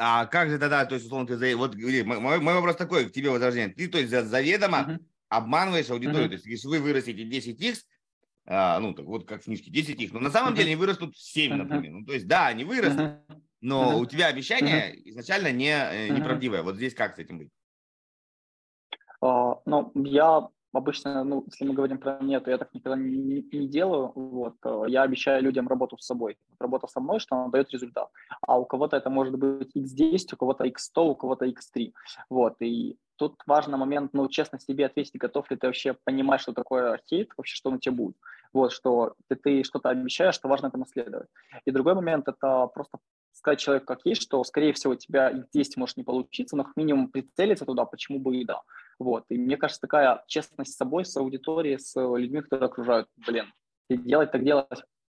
[0.00, 1.56] А как же тогда, то есть, условно, ты за...
[1.56, 3.74] вот мой, мой вопрос такой к тебе, возрождение.
[3.74, 4.98] Ты, то есть, заведомо uh-huh.
[5.28, 6.26] обманываешь аудиторию.
[6.26, 6.28] Uh-huh.
[6.28, 7.78] То есть, если вы вырастете 10x,
[8.50, 11.54] а, ну, так вот как в книжке, 10x, но на самом деле они вырастут 7,
[11.54, 11.92] например.
[11.92, 13.18] Ну, то есть, да, они вырастут,
[13.60, 16.08] но у тебя обещание изначально не, uh-huh.
[16.08, 16.62] неправдивое.
[16.62, 17.50] Вот здесь как с этим быть?
[19.22, 23.16] Uh, ну, я обычно, ну, если мы говорим про меня, то я так никогда не,
[23.16, 24.12] не, не делаю.
[24.14, 24.54] Вот.
[24.64, 26.38] Э, я обещаю людям работу с собой.
[26.60, 28.08] Работа со мной, что она дает результат.
[28.46, 31.92] А у кого-то это может быть x10, у кого-то x100, у кого-то x3.
[32.30, 32.54] Вот.
[32.60, 37.00] И тут важный момент, ну, честно себе ответить, готов ли ты вообще понимать, что такое
[37.08, 38.16] хейт, вообще, что на тебе будет.
[38.52, 41.28] Вот, что ты, ты что-то обещаешь, что важно это наследовать.
[41.64, 42.98] И другой момент– это просто
[43.32, 46.76] сказать человеку как есть, что, скорее всего, у тебя x10 может не получиться, но как
[46.76, 48.62] минимум прицелиться туда, почему бы и да.
[48.98, 49.24] Вот.
[49.28, 53.52] И мне кажется, такая честность с собой, с аудиторией, с людьми, которые окружают, блин,
[53.88, 54.68] и делать так делать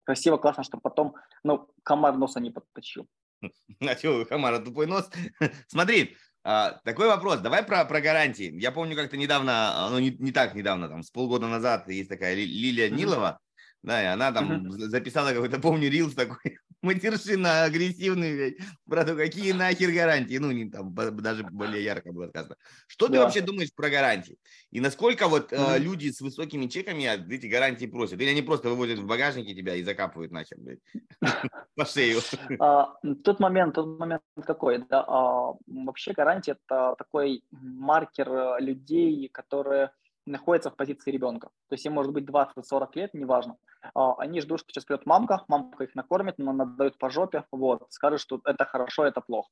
[0.07, 3.07] красиво, классно, чтобы потом, ну, комар носа не подточил.
[3.81, 5.11] А что, комара тупой нос?
[5.69, 7.41] Смотри, а, такой вопрос.
[7.41, 8.53] Давай про, про гарантии.
[8.61, 12.35] Я помню, как-то недавно, ну не, не так недавно, там с полгода назад есть такая
[12.35, 13.41] Лилия Нилова,
[13.83, 18.59] да, и она там записала какой-то, помню, рилс такой, матершина агрессивный,
[18.89, 20.39] про то, какие нахер гарантии.
[20.39, 22.57] Ну, не там, даже более ярко было сказано.
[22.87, 23.13] Что да.
[23.13, 24.39] ты вообще думаешь про гарантии?
[24.71, 25.77] И насколько вот mm-hmm.
[25.77, 28.21] э, люди с высокими чеками эти гарантии просят?
[28.21, 30.81] Или они просто выводят в багажнике тебя и закапывают нахер, блядь,
[31.77, 32.21] по шею?
[32.59, 39.29] А, тот момент, тот момент какой, да, а, вообще гарантия– это такой маркер э, людей,
[39.29, 39.91] которые
[40.27, 41.49] находятся в позиции ребенка.
[41.69, 43.57] То есть им может быть 20-40 лет, неважно.
[43.95, 47.87] А, они ждут, что сейчас придет мамка, мамка их накормит, но надает по жопе, вот,
[47.91, 49.49] скажет, что это хорошо, это плохо.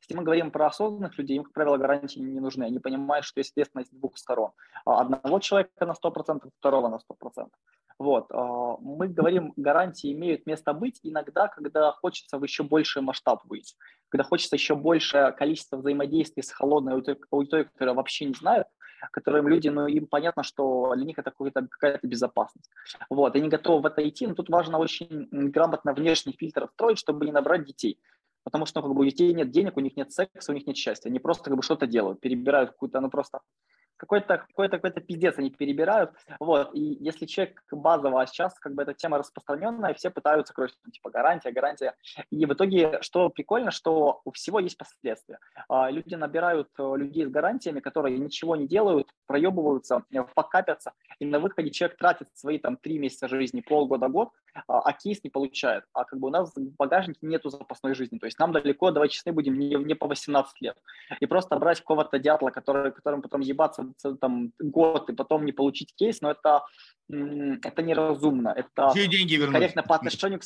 [0.00, 2.64] Если мы говорим про осознанных людей, им, как правило, гарантии не нужны.
[2.64, 4.52] Они понимают, что есть ответственность двух сторон.
[4.84, 7.48] А, одного человека на 100%, второго на 100%.
[7.98, 8.26] Вот.
[8.30, 13.74] А, мы говорим, гарантии имеют место быть иногда, когда хочется в еще больший масштаб выйти,
[14.08, 16.94] когда хочется еще большее количество взаимодействий с холодной
[17.30, 18.66] аудиторией, которая вообще не знает,
[19.10, 22.70] которым люди, ну, им понятно, что для них это какая-то безопасность.
[23.10, 27.26] Вот, они готовы в это идти, но тут важно очень грамотно внешний фильтр строить, чтобы
[27.26, 27.98] не набрать детей.
[28.44, 30.66] потому что ну, как бы у детей нет денег, у них нет секса, у них
[30.66, 31.10] нет счастья.
[31.10, 33.40] Они просто как бы что-то делают, перебирают какую-то, ну просто
[33.98, 38.82] какой-то какой-то какой-то пиздец они перебирают, вот, и если человек базово, а сейчас как бы
[38.82, 41.94] эта тема распространенная, все пытаются, короче, типа гарантия, гарантия,
[42.30, 45.38] и в итоге, что прикольно, что у всего есть последствия.
[45.68, 51.26] А, люди набирают э, людей с гарантиями, которые ничего не делают, проебываются, э, покапятся, и
[51.26, 54.30] на выходе человек тратит свои там три месяца жизни, полгода, год,
[54.66, 55.84] а, а кейс не получает.
[55.92, 58.18] А как бы у нас в багажнике нету запасной жизни.
[58.18, 60.76] То есть нам далеко, давай честны будем, не, не по 18 лет.
[61.20, 63.87] И просто брать какого-то дятла, который, которым потом ебаться
[64.20, 66.62] там год и потом не получить кейс, но это
[67.10, 69.54] это неразумно, это Чьи деньги вернуть?
[69.54, 70.44] корректно по отношению к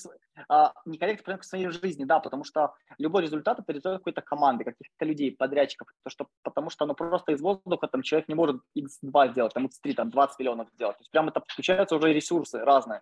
[0.49, 4.22] а, некорректно по отношению к своей жизни, да, потому что любой результат это результат какой-то
[4.22, 8.36] команды, каких-то людей, подрядчиков, то, что, потому что оно просто из воздуха там человек не
[8.36, 12.12] может x2 сделать, там x3, там 20 миллионов сделать, то есть прямо это подключаются уже
[12.12, 13.01] ресурсы разные,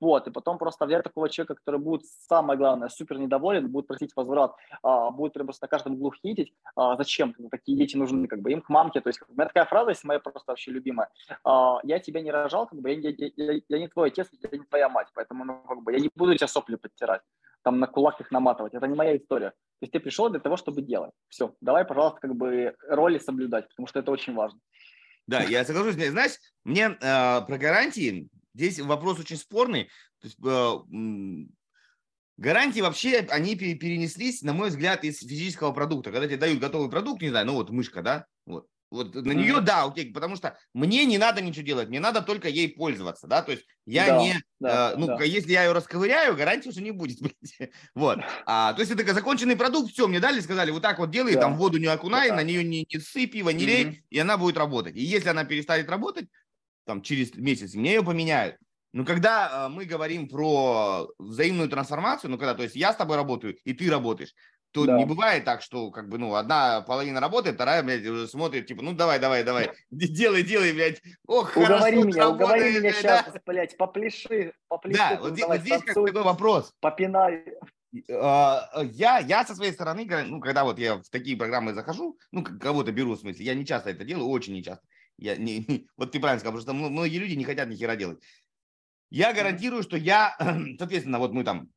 [0.00, 4.12] вот, и потом просто взять такого человека, который будет, самое главное, супер недоволен, будет просить
[4.16, 7.34] возврат, а, будет прям просто на каждом углу хитить, а, зачем?
[7.50, 10.20] Такие дети нужны, как бы им к мамке, то есть меня такая фраза есть моя
[10.20, 11.10] просто вообще любимая,
[11.44, 14.58] а, я тебя не рожал, как бы я я, я, я не твой отец, я
[14.58, 17.22] не твоя мать, поэтому ну, как бы, я не буду тебя сопли подтирать,
[17.62, 18.74] там на кулак их наматывать.
[18.74, 19.50] Это не моя история.
[19.50, 21.12] То есть ты пришел для того, чтобы делать.
[21.28, 24.60] Все, давай, пожалуйста, как бы роли соблюдать, потому что это очень важно.
[25.26, 25.94] Да, я соглашусь.
[25.94, 29.84] Знаешь, мне э, про гарантии здесь вопрос очень спорный.
[30.20, 31.46] То есть, э,
[32.36, 36.10] гарантии вообще, они перенеслись, на мой взгляд, из физического продукта.
[36.10, 38.26] Когда тебе дают готовый продукт, не знаю, ну вот мышка, да,
[38.92, 42.48] вот, на нее, да, окей, потому что мне не надо ничего делать, мне надо только
[42.48, 45.24] ей пользоваться, да, то есть я да, не, да, э, ну, да.
[45.24, 47.18] если я ее расковыряю, гарантии уже не будет,
[47.94, 48.18] вот.
[48.44, 51.40] А, то есть это законченный продукт, все, мне дали, сказали, вот так вот делай, да.
[51.40, 52.36] там воду не окунай, да.
[52.36, 54.02] на нее не, не сыпь его, не лей, mm-hmm.
[54.10, 54.94] и она будет работать.
[54.94, 56.26] И если она перестанет работать,
[56.84, 58.56] там, через месяц, мне ее поменяют.
[58.92, 63.16] Но когда э, мы говорим про взаимную трансформацию, ну, когда, то есть я с тобой
[63.16, 64.34] работаю, и ты работаешь,
[64.72, 64.96] Тут да.
[64.96, 68.82] не бывает так, что как бы, ну, одна половина работает, вторая, блядь, уже смотрит, типа,
[68.82, 71.02] ну, давай, давай, давай, делай, делай, блядь.
[71.26, 73.40] Ох, уговори хорошо, меня, уговори меня блядь, сейчас, да?
[73.44, 74.98] блядь, попляши, попляши.
[74.98, 76.72] Да, вот, давай, вот здесь как такой вопрос.
[76.80, 77.44] Попинай.
[78.10, 82.42] А, я, я со своей стороны, ну, когда вот я в такие программы захожу, ну,
[82.42, 84.84] кого-то беру, в смысле, я не часто это делаю, очень не часто.
[85.18, 87.96] Я не, не, вот ты правильно сказал, потому что многие люди не хотят ни хера
[87.96, 88.22] делать.
[89.10, 90.34] Я гарантирую, что я,
[90.78, 91.68] соответственно, вот мы там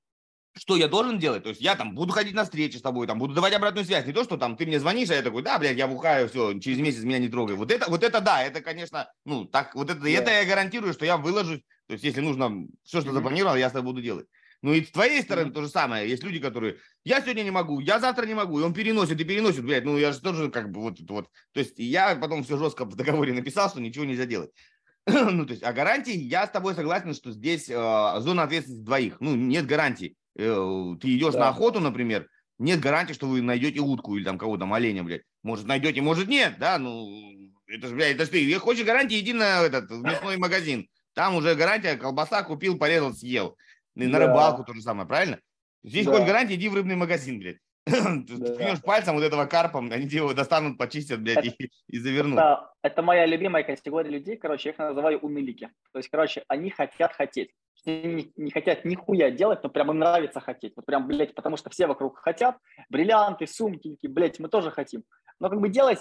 [0.58, 1.44] что я должен делать?
[1.44, 4.06] То есть я там буду ходить на встречи с тобой, там буду давать обратную связь.
[4.06, 6.58] Не то, что там ты мне звонишь, а я такой, да, блядь, я бухаю, все,
[6.60, 7.56] через месяц меня не трогай.
[7.56, 10.20] Вот это, вот это да, это, конечно, ну, так, вот это, yeah.
[10.20, 11.62] это я гарантирую, что я выложусь.
[11.88, 14.28] То есть если нужно все, что запланировал, я с тобой буду делать.
[14.62, 15.54] Ну и с твоей стороны mm-hmm.
[15.54, 16.10] то же самое.
[16.10, 19.24] Есть люди, которые, я сегодня не могу, я завтра не могу, и он переносит и
[19.24, 21.30] переносит, блядь, ну я же тоже как бы вот, вот.
[21.52, 24.52] То есть я потом все жестко в договоре написал, что ничего нельзя делать.
[25.06, 29.18] ну, то есть, а гарантии, я с тобой согласен, что здесь э, зона ответственности двоих.
[29.20, 30.16] Ну, нет гарантии.
[30.38, 31.40] Э, ты идешь да.
[31.40, 32.28] на охоту, например,
[32.58, 35.24] нет гарантии, что вы найдете утку или там кого-то, оленя, блядь.
[35.44, 39.34] Может, найдете, может, нет, да, ну, это же, блядь, это же ты, хочешь гарантии, иди
[39.34, 40.88] на этот в мясной магазин.
[41.14, 43.58] Там уже гарантия, колбаса купил, порезал, съел.
[43.96, 44.28] И на да.
[44.28, 45.40] рыбалку то же самое, правильно?
[45.84, 46.12] Здесь да.
[46.12, 47.58] хоть гарантия, иди в рыбный магазин, блядь.
[47.86, 52.40] Ткнешь пальцем вот этого карпа, они его достанут, почистят, блядь, и, и завернут.
[52.40, 55.70] Это, это моя любимая категория людей, короче, я их называю унылики.
[55.92, 57.52] То есть, короче, они хотят хотеть
[57.86, 60.74] не, не хотят нихуя делать, но прям им нравится хотеть.
[60.76, 62.58] Вот прям, блядь, потому что все вокруг хотят.
[62.90, 65.04] Бриллианты, сумки, блядь, мы тоже хотим.
[65.40, 66.00] Но как бы делать...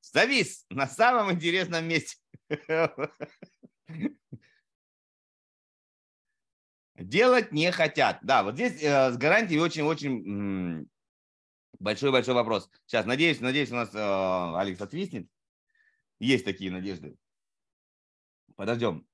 [0.00, 2.16] Завис на самом интересном месте.
[6.98, 8.18] Делать не хотят.
[8.22, 10.88] Да, вот здесь э, с гарантией очень-очень
[11.78, 12.68] большой-большой вопрос.
[12.86, 15.28] Сейчас, надеюсь, надеюсь, у нас э, Алекс отвиснет.
[16.18, 17.16] Есть такие надежды.
[18.56, 19.06] Подождем.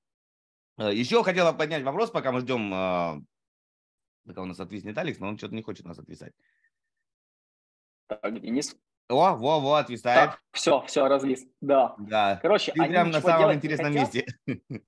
[0.77, 3.21] Э, Еще хотела поднять вопрос, пока мы ждем, э,
[4.25, 6.33] пока у нас отвиснет Алекс, но он что-то не хочет нас отвисать.
[8.07, 8.75] Так, Денис.
[9.07, 10.31] О, во, во, отвисает.
[10.31, 11.45] Так, все, все, разлис.
[11.61, 11.93] Да.
[11.99, 12.39] Да.
[12.41, 14.25] Короче, Ты они прям на самом интересном месте.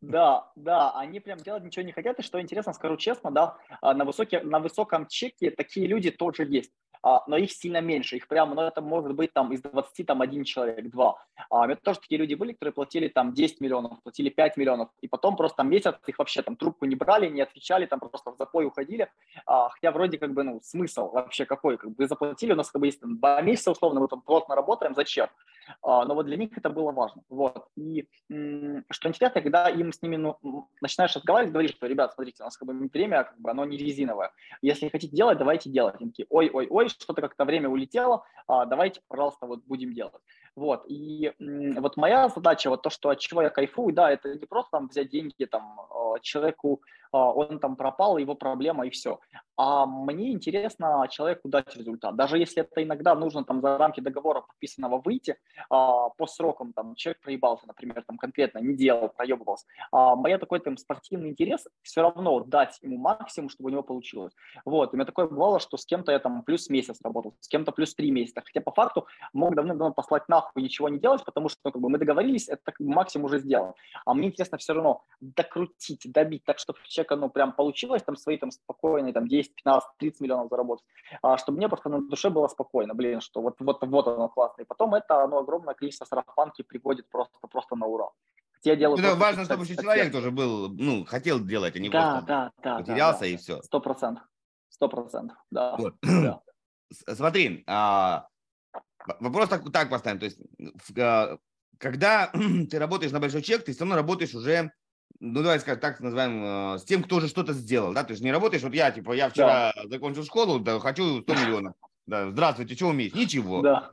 [0.01, 2.17] Да, да, они прям делать ничего не хотят.
[2.19, 6.45] И что интересно, скажу честно, да, а, на, высоке, на высоком чеке такие люди тоже
[6.45, 6.71] есть.
[7.03, 10.21] А, но их сильно меньше, их прямо, ну, это может быть там из 20, там,
[10.21, 11.23] один человек, два.
[11.49, 14.89] А, у меня тоже такие люди были, которые платили там 10 миллионов, платили 5 миллионов,
[15.01, 18.37] и потом просто месяц их вообще там трубку не брали, не отвечали, там просто в
[18.37, 19.09] запой уходили,
[19.45, 22.81] а, хотя вроде как бы, ну, смысл вообще какой, как бы заплатили, у нас как
[22.81, 25.27] бы есть там, два месяца условно, мы там плотно работаем, зачем?
[25.81, 27.67] А, но вот для них это было важно, вот.
[27.75, 30.37] И м- что интересно, когда им с ними, ну,
[30.81, 33.77] начинаешь разговаривать, говоришь, что, ребят, смотрите, у нас как бы время, как бы, оно не
[33.77, 34.31] резиновое,
[34.61, 35.95] если хотите делать, давайте делать.
[35.99, 40.21] Они такие, ой-ой-ой, что-то как-то время улетело, а, давайте, пожалуйста, вот будем делать.
[40.55, 44.45] Вот, и вот моя задача, вот то, что от чего я кайфую, да, это не
[44.45, 46.81] просто там взять деньги там а, человеку,
[47.11, 49.19] он там пропал, его проблема и все.
[49.57, 52.15] А мне интересно человеку дать результат.
[52.15, 55.35] Даже если это иногда нужно там за рамки договора подписанного выйти,
[55.69, 59.65] а, по срокам там человек проебался, например, там конкретно не делал, проебывался.
[59.91, 64.33] А, моя такой там спортивный интерес все равно дать ему максимум, чтобы у него получилось.
[64.63, 67.71] Вот, у меня такое бывало, что с кем-то я там плюс месяц работал, с кем-то
[67.71, 68.41] плюс три месяца.
[68.45, 71.89] Хотя по факту мог давным-давно послать нахуй ничего не делать, потому что ну, как бы,
[71.89, 73.75] мы договорились, это максимум уже сделал.
[74.05, 78.37] А мне интересно все равно докрутить, добить так, чтобы человека ну прям получилось там свои
[78.37, 80.85] там спокойные там 10, 15, 30 миллионов заработать,
[81.21, 84.63] а чтобы мне просто на душе было спокойно, блин, что вот, вот, вот оно классно.
[84.63, 88.09] И потом это оно огромное количество сарафанки приводит просто, просто на ура.
[88.63, 92.11] Я делаю ну, важно, чтобы еще человек тоже был, ну, хотел делать, а не да,
[92.11, 93.31] просто да, да, потерялся да, да.
[93.31, 93.61] и все.
[93.61, 94.23] Сто процентов.
[94.69, 95.75] Сто процентов, да.
[95.77, 95.95] Вот.
[96.01, 96.41] да.
[97.13, 98.27] Смотри, а,
[99.19, 100.19] вопрос так, так поставим.
[100.19, 100.39] То есть,
[100.97, 101.37] а,
[101.77, 102.31] когда
[102.69, 104.71] ты работаешь на большой чек, ты все равно работаешь уже
[105.19, 108.23] ну, давай скажем так, называем, э, с тем, кто уже что-то сделал, да, то есть
[108.23, 109.87] не работаешь, вот я, типа, я вчера да.
[109.89, 111.73] закончил школу, да, хочу 100 миллионов,
[112.05, 113.13] да, здравствуйте, что умеешь?
[113.13, 113.61] Ничего.
[113.61, 113.89] Да.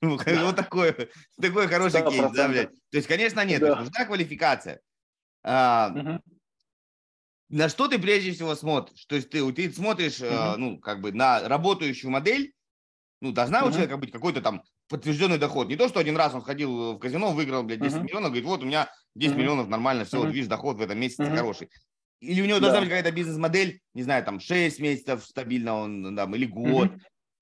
[0.00, 2.70] Вот такой, такой хороший кейс, да, блядь.
[2.90, 4.80] То есть, конечно, нет, нужна квалификация.
[5.42, 6.20] А,
[7.50, 9.04] на что ты прежде всего смотришь?
[9.04, 12.53] То есть ты, ты смотришь, ну, как бы на работающую модель,
[13.24, 15.68] ну, должна у человека быть какой-то там подтвержденный доход.
[15.68, 18.02] Не то, что один раз он ходил в казино, выиграл, блядь, 10 uh-huh.
[18.02, 19.38] миллионов, говорит, вот у меня 10 uh-huh.
[19.38, 20.26] миллионов, нормально, все, uh-huh.
[20.26, 21.34] вот видишь, доход в этом месяце uh-huh.
[21.34, 21.70] хороший.
[22.20, 22.66] Или у него да.
[22.66, 27.00] должна быть какая-то бизнес-модель, не знаю, там 6 месяцев стабильно он, там, или год, uh-huh.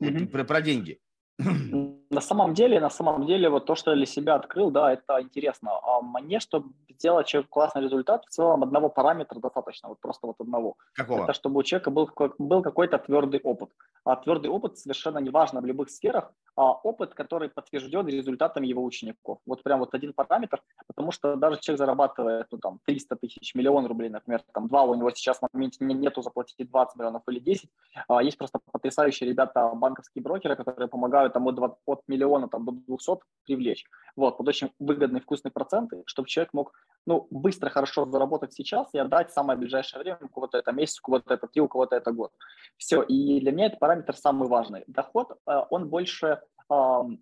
[0.09, 0.27] Uh-huh.
[0.29, 1.01] Про, про деньги.
[2.13, 5.23] На самом деле, на самом деле, вот то, что я для себя открыл, да, это
[5.23, 5.71] интересно.
[5.83, 10.37] А мне, чтобы сделать человек классный результат, в целом одного параметра достаточно, вот просто вот
[10.39, 10.77] одного.
[10.93, 11.25] Какого?
[11.25, 13.71] Это чтобы у человека был, был какой-то твердый опыт.
[14.05, 18.85] А твердый опыт совершенно не важно в любых сферах, а опыт, который подтвержден результатами его
[18.85, 19.39] учеников.
[19.47, 23.87] Вот прям вот один параметр, потому что даже человек зарабатывает, ну, там, 300 тысяч, миллион
[23.87, 27.71] рублей, например, там, два, у него сейчас в моменте нету заплатить 20 миллионов или 10.
[28.09, 32.65] А есть просто потрясающие ребята, банковские брокеры, которые помогают там от, 20, от миллиона там,
[32.65, 33.85] до 200 привлечь.
[34.15, 36.73] Вот, под очень выгодные, вкусные проценты, чтобы человек мог
[37.07, 40.99] ну, быстро, хорошо заработать сейчас и отдать в самое ближайшее время, у кого-то это месяц,
[41.01, 42.33] у кого-то это три, у кого-то это год.
[42.77, 44.85] Все, и для меня этот параметр самый важный.
[44.87, 46.41] Доход, э, он больше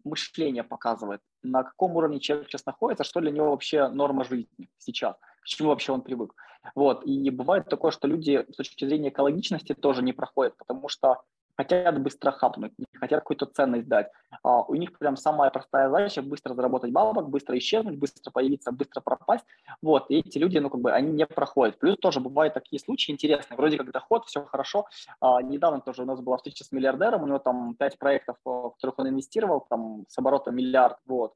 [0.04, 5.16] мышление показывает, на каком уровне человек сейчас находится, что для него вообще норма жизни сейчас,
[5.42, 6.34] к чему вообще он привык.
[6.74, 7.04] Вот.
[7.04, 11.22] И бывает такое, что люди с точки зрения экологичности тоже не проходят, потому что
[11.60, 14.10] хотят быстро хапнуть, не хотят какую-то ценность дать.
[14.42, 19.00] А у них прям самая простая задача– быстро заработать бабок, быстро исчезнуть, быстро появиться, быстро
[19.00, 19.44] пропасть.
[19.82, 21.78] Вот, и эти люди, ну, как бы, они не проходят.
[21.78, 24.86] Плюс тоже бывают такие случаи интересные, вроде как доход, все хорошо.
[25.20, 28.70] А, недавно тоже у нас была встреча с миллиардером, у него там пять проектов, в
[28.70, 31.34] которых он инвестировал, там, с оборотом миллиард, вот.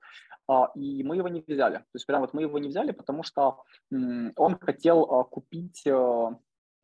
[0.48, 1.76] А, и мы его не взяли.
[1.76, 6.30] То есть прям вот мы его не взяли, потому что он хотел а, купить э,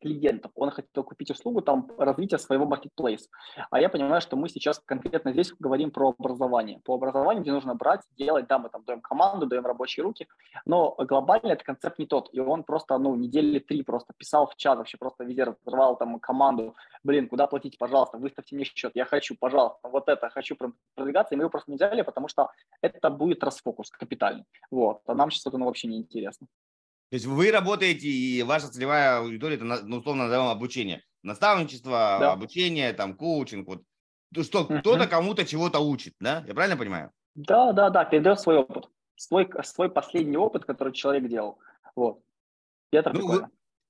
[0.01, 0.51] клиентов.
[0.55, 3.29] Он хотел купить услугу там развития своего маркетплейса.
[3.69, 6.79] А я понимаю, что мы сейчас конкретно здесь говорим про образование.
[6.83, 10.27] По образованию, где нужно брать, делать, да, мы там даем команду, даем рабочие руки,
[10.65, 12.29] но глобально этот концепт не тот.
[12.33, 16.19] И он просто, ну, недели три просто писал в чат, вообще просто везде разрывал там
[16.19, 16.75] команду.
[17.03, 20.55] Блин, куда платить, пожалуйста, выставьте мне счет, я хочу, пожалуйста, вот это, хочу
[20.95, 21.35] продвигаться.
[21.35, 22.49] И мы его просто не взяли, потому что
[22.81, 24.45] это будет расфокус капитальный.
[24.69, 26.47] Вот, а нам сейчас это ну, вообще не интересно.
[27.11, 31.03] То есть вы работаете, и ваша целевая аудитория, это, ну, условно назовем, обучение.
[31.23, 32.31] Наставничество, да.
[32.31, 33.67] обучение, там, коучинг.
[33.67, 33.83] Вот.
[34.33, 34.79] То, что uh-huh.
[34.79, 36.41] кто-то кому-то чего-то учит, да?
[36.47, 37.11] Я правильно понимаю?
[37.35, 38.89] Да, да, да, передает свой опыт.
[39.17, 41.59] Свой, свой последний опыт, который человек делал.
[41.97, 42.21] Вот.
[42.91, 43.47] И это ну, вы,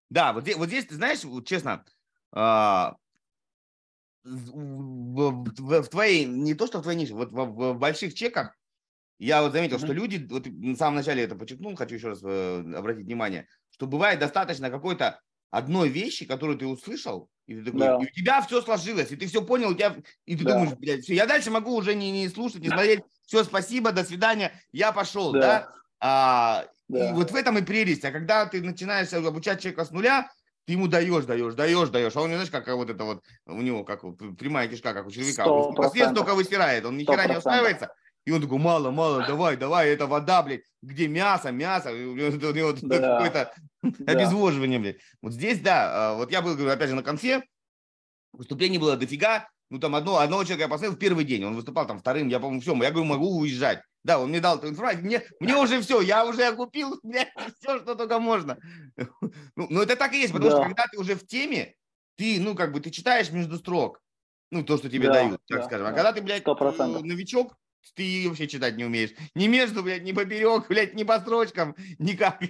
[0.10, 1.86] да, вот здесь, вот здесь, ты знаешь, вот, честно,
[2.32, 2.96] а,
[4.24, 8.58] в, в, в твоей, не то, что в твоей нише, вот в, в больших чеках
[9.26, 9.86] я вот заметил, mm-hmm.
[9.86, 13.86] что люди, вот на самом начале это подчеркнул, хочу еще раз э, обратить внимание, что
[13.86, 15.20] бывает достаточно какой-то
[15.52, 17.98] одной вещи, которую ты услышал, и, ты такой, да.
[17.98, 19.96] и у тебя все сложилось, и ты все понял, у тебя,
[20.26, 20.54] и ты да.
[20.54, 24.04] думаешь, блядь, все, я дальше могу уже не, не слушать, не смотреть, все, спасибо, до
[24.04, 25.74] свидания, я пошел, да, да?
[26.00, 27.10] А, да.
[27.12, 30.32] И вот в этом и прелесть, а когда ты начинаешь обучать человека с нуля,
[30.66, 33.84] ты ему даешь, даешь, даешь, даешь, а он, знаешь, как вот это вот, у него,
[33.84, 34.02] как
[34.38, 37.94] прямая кишка, как у человека, он только выстирает, он ни хера не устраивается,
[38.26, 42.74] и он такой, мало, мало, давай, давай, это вода, блядь, где мясо, мясо, у него
[42.82, 43.00] да.
[43.00, 43.54] какое-то
[43.84, 44.12] да.
[44.12, 44.98] обезвоживание, блядь.
[45.22, 47.44] Вот здесь, да, а, вот я был, опять же, на конфе,
[48.34, 51.88] выступлений было дофига, ну, там одно, одного человека я посмотрел в первый день, он выступал
[51.88, 53.82] там вторым, я, по-моему, все, я говорю, могу уезжать.
[54.04, 57.80] Да, он мне дал эту информацию, мне, мне уже все, я уже купил мне все,
[57.80, 58.58] что только можно.
[59.56, 60.58] Ну, ну, это так и есть, потому да.
[60.58, 61.76] что когда ты уже в теме,
[62.16, 64.02] ты, ну, как бы, ты читаешь между строк,
[64.50, 65.88] ну, то, что тебе да, дают, так да, скажем.
[65.88, 65.96] А да.
[65.96, 67.04] когда ты, блядь, 100%.
[67.04, 67.56] новичок,
[67.96, 69.12] ты вообще читать не умеешь.
[69.36, 72.42] Ни между, блядь, ни поперек, блядь, ни по строчкам, никак.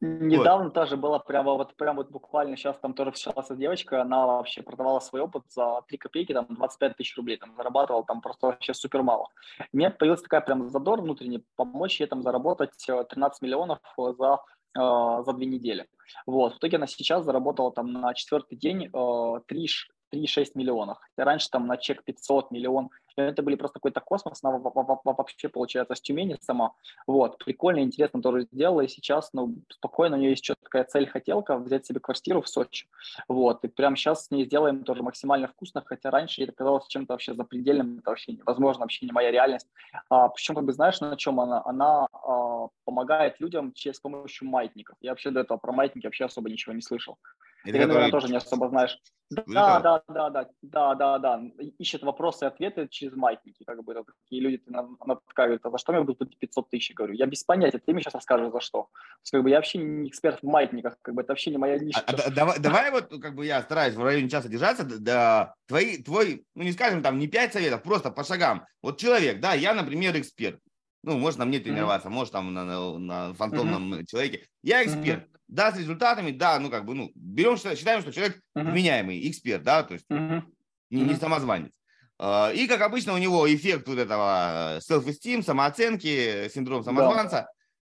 [0.00, 0.74] Недавно вот.
[0.74, 5.00] тоже было прямо вот, прям вот буквально сейчас там тоже встречалась девочка, она вообще продавала
[5.00, 9.02] свой опыт за 3 копейки, там 25 тысяч рублей, там зарабатывала там просто вообще супер
[9.02, 9.28] мало.
[9.72, 14.40] У меня появилась такая прям задор внутренний, помочь ей там заработать 13 миллионов за
[14.76, 15.86] э, за две недели.
[16.26, 16.54] Вот.
[16.54, 19.68] В итоге она сейчас заработала там на четвертый день э, 3,
[20.12, 20.98] 3,6 миллионов.
[21.16, 22.90] Раньше там на чек 500 миллион
[23.22, 24.58] это были просто какой-то космос, она
[25.04, 26.72] вообще, получается, с Тюмени сама.
[27.06, 31.56] Вот, прикольно, интересно тоже сделала, и сейчас, ну, спокойно, у нее есть четкая цель, хотелка,
[31.56, 32.86] взять себе квартиру в Сочи.
[33.26, 37.14] Вот, и прямо сейчас с ней сделаем тоже максимально вкусно, хотя раньше это казалось чем-то
[37.14, 39.68] вообще запредельным, это вообще невозможно, вообще не моя реальность.
[40.08, 41.62] А, причем, как бы, знаешь, на чем она?
[41.64, 44.96] Она а, помогает людям через помощью маятников.
[45.00, 47.18] Я вообще до этого про маятники вообще особо ничего не слышал.
[47.64, 48.98] Это Ты, наверное, тоже не особо знаешь.
[49.30, 51.42] Да, да, да, да, да, да, да, да.
[51.78, 53.62] Ищет вопросы и ответы через маятники.
[53.64, 53.94] Как бы
[54.24, 56.94] такие люди, она, она такая говорит, а за что мне будут платить 500 тысяч?
[56.94, 58.82] говорю, я без понятия, ты мне сейчас расскажешь, за что.
[58.82, 58.88] То
[59.22, 61.78] есть, как бы, я вообще не эксперт в маятниках, как бы, это вообще не моя
[61.78, 62.00] ниша.
[62.06, 66.02] А, а, давай, давай вот, как бы, я стараюсь в районе часа держаться, да, твои,
[66.02, 68.64] твой, ну, не скажем, там, не пять советов, просто по шагам.
[68.82, 70.58] Вот человек, да, я, например, эксперт.
[71.02, 74.06] Ну, может, на мне тренироваться, может, там, на, на, на фантомном mm-hmm.
[74.06, 74.46] человеке.
[74.62, 75.24] Я эксперт.
[75.24, 78.70] Mm-hmm да, с результатами, да, ну как бы, ну, берем, считаем, что человек uh-huh.
[78.70, 80.42] вменяемый, эксперт, да, то есть uh-huh.
[80.90, 81.72] не, не самозванец.
[82.18, 87.48] А, и, как обычно, у него эффект вот этого э, self-esteem, самооценки, синдром самозванца.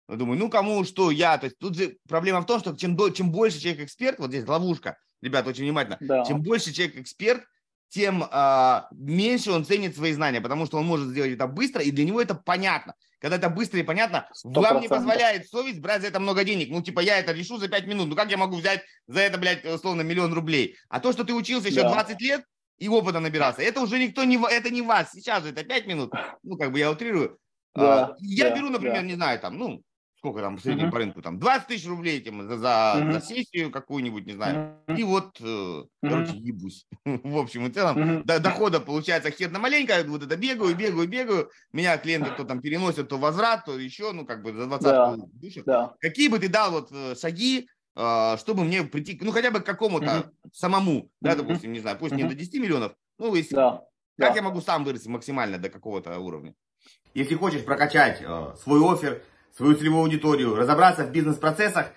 [0.08, 0.16] Да.
[0.16, 1.38] Думаю, ну кому что, я.
[1.38, 4.47] То есть тут же проблема в том, что чем, чем больше человек эксперт, вот здесь
[4.47, 6.26] ловушка, ребята, очень внимательно, да.
[6.26, 7.43] чем больше человек эксперт,
[7.89, 11.91] тем э, меньше он ценит свои знания, потому что он может сделать это быстро, и
[11.91, 12.93] для него это понятно.
[13.19, 14.61] Когда это быстро и понятно, 100%.
[14.61, 16.69] вам не позволяет совесть брать за это много денег.
[16.69, 18.09] Ну, типа, я это решу за 5 минут.
[18.09, 20.75] Ну, как я могу взять за это, блядь, условно, миллион рублей?
[20.88, 21.89] А то, что ты учился еще да.
[21.89, 22.43] 20 лет
[22.77, 24.38] и опыта набирался, это уже никто не...
[24.38, 25.11] Это не вас.
[25.13, 26.13] Сейчас же это 5 минут.
[26.43, 27.39] Ну, как бы я утрирую.
[27.73, 29.07] Да, а, я да, беру, например, да.
[29.07, 29.81] не знаю, там, ну,
[30.18, 30.91] сколько там в среднем uh-huh.
[30.91, 33.11] по рынку, там 20 тысяч рублей этим за, за, uh-huh.
[33.13, 34.80] за сессию какую-нибудь, не знаю.
[34.88, 34.97] Uh-huh.
[34.97, 35.88] И вот, uh-huh.
[36.01, 36.88] короче, ебусь.
[37.05, 38.24] в общем и целом, uh-huh.
[38.24, 41.51] до, дохода получается херно маленько, вот это бегаю, бегаю, бегаю.
[41.72, 45.15] Меня клиенты то там переносят, то возврат, то еще, ну, как бы за 20 да.
[45.34, 45.65] душат.
[45.65, 45.93] Да.
[45.99, 50.05] Какие бы ты дал вот э, шаги, чтобы мне прийти, ну, хотя бы к какому-то
[50.05, 50.49] uh-huh.
[50.53, 51.36] самому, да, uh-huh.
[51.38, 52.18] допустим, не знаю, пусть uh-huh.
[52.18, 53.82] не до 10 миллионов, ну, если, да.
[54.18, 54.36] как да.
[54.36, 56.53] я могу сам вырасти максимально до какого-то уровня?
[57.13, 59.24] Если хочешь прокачать э, свой офер,
[59.58, 61.91] свою целевую аудиторию, разобраться в бизнес-процессах.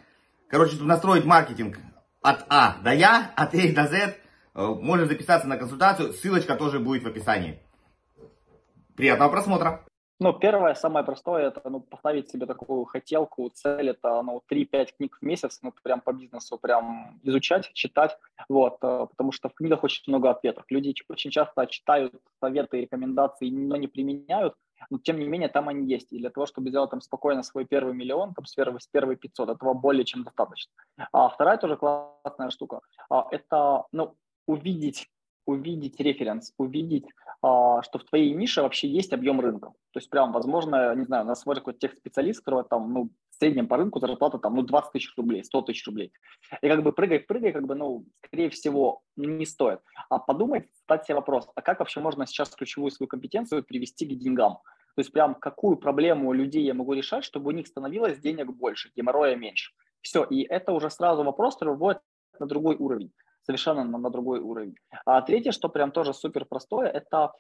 [0.48, 1.78] Короче, тут настроить маркетинг
[2.22, 4.16] от А до Я, от А до З.
[4.54, 7.60] Э, можно записаться на консультацию, ссылочка тоже будет в описании.
[8.96, 9.84] Приятного просмотра!
[10.22, 15.18] Ну, первое, самое простое, это ну, поставить себе такую хотелку, цель, это ну, 3-5 книг
[15.18, 19.84] в месяц, ну, прям по бизнесу, прям изучать, читать, вот, э, потому что в книгах
[19.84, 20.64] очень много ответов.
[20.68, 24.54] Люди очень часто читают советы и рекомендации, но не применяют,
[24.88, 26.12] но тем не менее там они есть.
[26.12, 29.16] И для того, чтобы сделать там спокойно свой первый миллион, там с первой, с первой
[29.16, 30.72] 500, этого более чем достаточно.
[31.12, 34.14] А вторая тоже классная штука, а, это, ну,
[34.46, 35.08] увидеть
[35.46, 37.06] увидеть референс, увидеть,
[37.42, 39.68] а, что в твоей нише вообще есть объем рынка.
[39.92, 43.10] То есть прям, возможно, не знаю, нас смотрит какой-то техспециалист, которого там, ну,
[43.40, 46.12] среднем по рынку зарплата там, ну, 20 тысяч рублей, 100 тысяч рублей.
[46.62, 49.80] И как бы прыгай, прыгай, как бы, ну, скорее всего, не стоит.
[50.10, 54.18] А подумай, задать себе вопрос, а как вообще можно сейчас ключевую свою компетенцию привести к
[54.18, 54.58] деньгам?
[54.94, 58.90] То есть прям какую проблему людей я могу решать, чтобы у них становилось денег больше,
[58.94, 59.72] геморроя меньше.
[60.02, 62.02] Все, и это уже сразу вопрос, который вводит
[62.38, 63.12] на другой уровень
[63.42, 64.74] совершенно на, на другой уровень.
[65.04, 67.32] А третье, что прям тоже супер простое, это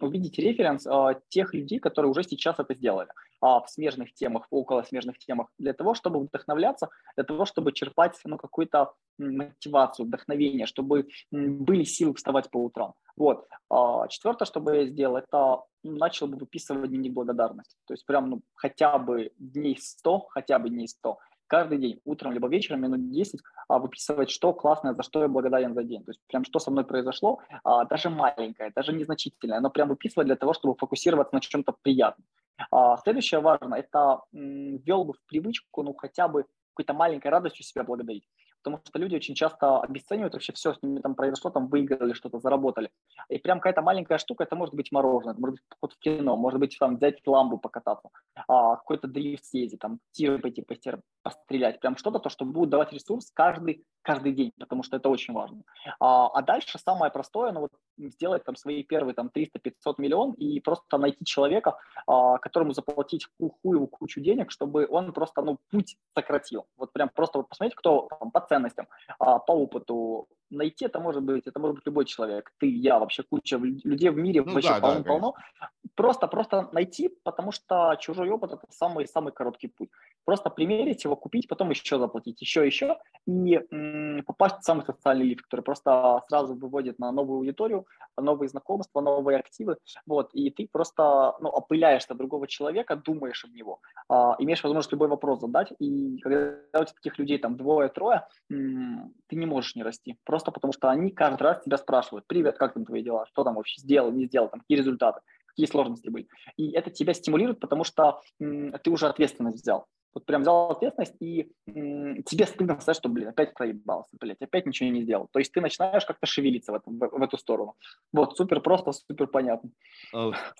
[0.00, 3.08] увидеть референс а, тех людей, которые уже сейчас это сделали
[3.40, 8.18] а, в смежных темах, около смежных темах, для того, чтобы вдохновляться, для того, чтобы черпать
[8.24, 12.94] ну, какую-то мотивацию, вдохновение, чтобы были силы вставать по утрам.
[13.16, 13.46] Вот.
[13.70, 17.76] А, четвертое, что бы я сделал, это начал бы выписывать дневник благодарности.
[17.86, 22.32] То есть прям ну, хотя бы дней 100, хотя бы дней 100 каждый день, утром
[22.32, 26.04] либо вечером, минут 10, а, выписывать, что классное, за что я благодарен за день.
[26.04, 30.26] То есть прям что со мной произошло, а, даже маленькое, даже незначительное, но прям выписывать
[30.26, 32.26] для того, чтобы фокусироваться на чем-то приятном.
[32.70, 37.84] А, следующее важно, это ввел бы в привычку, ну, хотя бы какой-то маленькой радостью себя
[37.84, 38.28] благодарить
[38.64, 42.40] потому что люди очень часто обесценивают вообще все, с ними там произошло, там выиграли что-то,
[42.40, 42.90] заработали.
[43.28, 46.60] И прям какая-то маленькая штука, это может быть мороженое, может быть поход в кино, может
[46.60, 48.08] быть там взять ламбу покататься,
[48.48, 52.92] а, какой-то дрифт съездить, там тиры пойти постер, пострелять, прям что-то, то, что будет давать
[52.92, 55.62] ресурс каждый, каждый день, потому что это очень важно.
[56.00, 60.60] А, а дальше самое простое, ну вот сделать там свои первые там 300-500 миллион и
[60.60, 61.76] просто найти человека,
[62.06, 66.66] а, которому заплатить хуеву кучу денег, чтобы он просто, ну, путь сократил.
[66.76, 68.88] Вот прям просто вот посмотреть, кто там, по ценностям,
[69.18, 73.22] а, по опыту, найти это может быть, это может быть любой человек, ты, я, вообще
[73.22, 75.34] куча людей в мире ну, вообще да, полно-полно.
[75.60, 79.90] Да, просто, просто найти, потому что чужой опыт– это самый-самый короткий путь.
[80.24, 85.26] Просто примерить его, купить, потом еще заплатить, еще, еще, и м, попасть в самый социальный
[85.26, 87.86] лифт, который просто сразу выводит на новую аудиторию,
[88.16, 89.76] новые знакомства, новые активы,
[90.06, 94.92] вот, и ты просто, ну, опыляешь на другого человека, думаешь об него, а, имеешь возможность
[94.92, 99.82] любой вопрос задать, и когда у тебя таких людей там двое-трое, ты не можешь не
[99.82, 103.44] расти, просто потому что они каждый раз тебя спрашивают, привет, как там твои дела, что
[103.44, 106.28] там вообще сделал, не сделал, там, какие результаты, какие сложности были.
[106.56, 109.86] И это тебя стимулирует, потому что м, ты уже ответственность взял.
[110.14, 114.66] Вот прям взял ответственность, и м, тебе стыдно сказать, что, блин, опять проебался, блядь, опять
[114.66, 115.28] ничего не сделал.
[115.32, 117.74] То есть ты начинаешь как-то шевелиться в, этом, в, в эту сторону.
[118.12, 119.70] Вот, супер просто, супер понятно.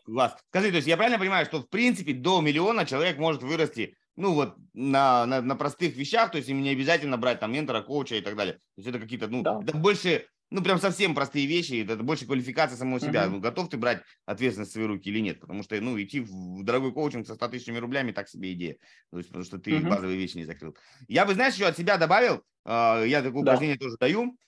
[0.04, 0.36] Класс.
[0.48, 4.32] Скажи, то есть я правильно понимаю, что в принципе до миллиона человек может вырасти ну
[4.34, 8.16] вот на, на, на простых вещах, то есть им не обязательно брать там ментора, коуча
[8.16, 8.54] и так далее.
[8.54, 9.60] То есть это какие-то, ну, да.
[9.62, 13.24] это больше ну, прям совсем простые вещи, это больше квалификация самого себя.
[13.24, 13.30] Uh-huh.
[13.30, 15.40] Ну, готов ты брать ответственность в свои руки или нет?
[15.40, 18.76] Потому что, ну, идти в дорогой коучинг со 100 тысячами рублями так себе идея.
[19.10, 19.88] То есть, потому что ты uh-huh.
[19.88, 20.76] базовые вещи не закрыл.
[21.08, 23.50] Я бы, знаешь, еще от себя добавил, э, я такое да.
[23.50, 24.38] упражнение тоже даю,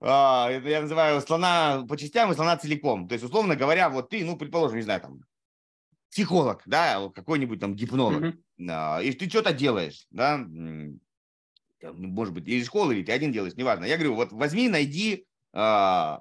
[0.00, 3.08] э, это я называю слона по частям и слона целиком.
[3.08, 5.22] То есть, условно говоря, вот ты, ну, предположим, не знаю, там,
[6.12, 9.04] психолог, да, какой-нибудь там гипнолог, uh-huh.
[9.04, 10.38] и ты что-то делаешь, да,
[11.82, 13.84] может быть, из школы, или ты один делаешь, неважно.
[13.84, 16.20] Я говорю, вот возьми, найди а,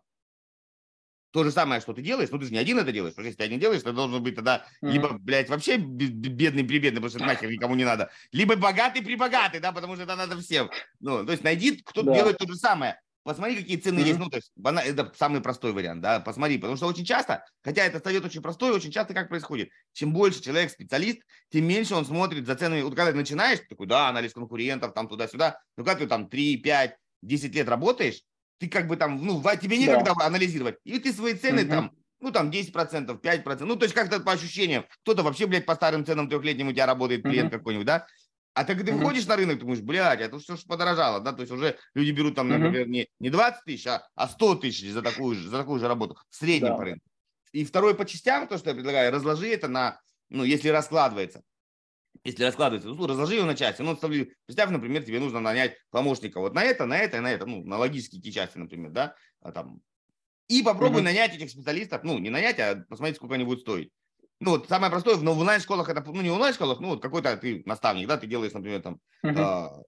[1.32, 3.30] то же самое, что ты делаешь, ну ты же не один это делаешь, потому что
[3.30, 4.92] если ты один делаешь, ты должен быть тогда mm-hmm.
[4.92, 9.72] либо, блядь, вообще бедный прибедный, потому что нахер никому не надо, либо богатый прибогатый, да,
[9.72, 10.70] потому что это надо всем.
[11.00, 12.14] Ну, то есть найди, кто да.
[12.14, 14.08] делает то же самое посмотри, какие цены mm-hmm.
[14.08, 14.20] есть.
[14.20, 14.52] Ну, то есть,
[14.88, 16.58] это самый простой вариант, да, посмотри.
[16.58, 19.70] Потому что очень часто, хотя этот совет очень простой, очень часто как происходит?
[19.94, 22.82] Чем больше человек специалист, тем меньше он смотрит за ценами.
[22.82, 25.60] Вот когда ты начинаешь, такой, да, анализ конкурентов, там туда-сюда.
[25.78, 28.22] Но когда ты там 3, 5, 10 лет работаешь,
[28.60, 30.26] ты как бы там, ну, тебе некогда да.
[30.26, 30.78] анализировать.
[30.84, 31.70] И ты свои цены mm-hmm.
[31.70, 31.92] там
[32.22, 34.86] ну, там 10%, 5%, ну, то есть как-то по ощущениям.
[35.04, 37.58] Кто-то вообще, блядь, по старым ценам трехлетним у тебя работает клиент mm-hmm.
[37.58, 38.08] какой-нибудь, да?
[38.60, 39.30] А так ты выходишь mm-hmm.
[39.30, 42.50] на рынок, думаешь, блядь, это все же подорожало, да, то есть уже люди берут там,
[42.50, 45.88] например, не, не 20 тысяч, а, а 100 тысяч за такую, же, за такую же
[45.88, 46.76] работу в среднем да.
[46.76, 47.06] по рынку.
[47.54, 51.42] И второе по частям, то, что я предлагаю, разложи это на, ну, если раскладывается,
[52.26, 53.82] если раскладывается, ну, разложи его на части.
[53.82, 57.46] Ну, представь, например, тебе нужно нанять помощника вот на это, на это и на это,
[57.46, 59.80] ну, на логические части, например, да, а там.
[60.50, 61.06] И попробуй mm-hmm.
[61.06, 63.94] нанять этих специалистов, ну, не нанять, а посмотреть, сколько они будут стоить
[64.40, 67.36] ну, вот самое простое, но в онлайн-школах это, ну, не в онлайн-школах, ну, вот какой-то
[67.38, 69.80] ты наставник, да, ты делаешь, например, там, uh-huh.
[69.80, 69.84] э,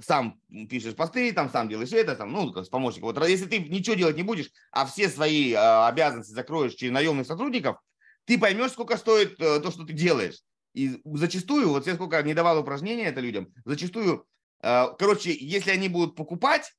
[0.00, 3.12] сам пишешь посты, там, сам делаешь это, там, ну, с помощником.
[3.12, 7.26] Вот если ты ничего делать не будешь, а все свои э, обязанности закроешь через наемных
[7.26, 7.78] сотрудников,
[8.26, 10.40] ты поймешь, сколько стоит э, то, что ты делаешь.
[10.74, 14.26] И зачастую, вот я сколько не давал упражнения это людям, зачастую,
[14.62, 16.72] э, короче, если они будут покупать,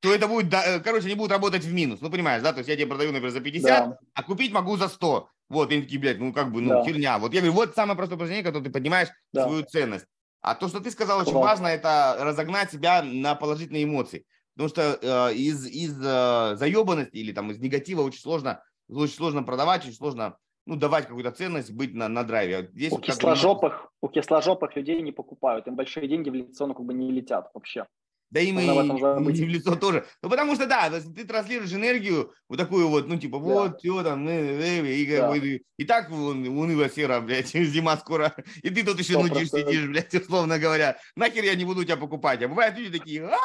[0.00, 2.00] то это будет, э, короче, они будут работать в минус.
[2.00, 2.52] Ну, понимаешь, да?
[2.52, 3.98] То есть я тебе продаю, например, за 50, да.
[4.14, 5.28] а купить могу за 100.
[5.50, 6.84] Вот, и они такие, блядь, ну, как бы, ну, да.
[6.84, 7.18] херня.
[7.18, 9.46] Вот я говорю, вот самое простое упражнение, которое ты поднимаешь да.
[9.46, 10.06] свою ценность.
[10.40, 14.24] А то, что ты сказал, очень важно, это разогнать себя на положительные эмоции.
[14.54, 19.42] Потому что э, из, из э, заебанности или там из негатива очень сложно, очень сложно
[19.42, 20.36] продавать, очень сложно
[20.66, 22.70] ну, давать какую-то ценность, быть на, на драйве.
[22.72, 26.86] Здесь у, кисложопых, у кисложопых людей не покупают, им большие деньги в лицо ну, как
[26.86, 27.86] бы не летят вообще.
[28.30, 30.06] Да и мы, и, и в лицо тоже.
[30.22, 33.78] Ну, потому что, да, ты транслируешь энергию вот такую вот, ну, типа, вот, да.
[33.78, 35.36] все там, э, э, э, и, да.
[35.36, 38.32] и, и так вон, уныло серо, блядь, зима скоро.
[38.62, 40.96] И ты тут еще ночью сидишь, блядь, условно говоря.
[41.16, 42.40] Нахер я не буду тебя покупать.
[42.42, 43.36] А бывают люди такие, «А,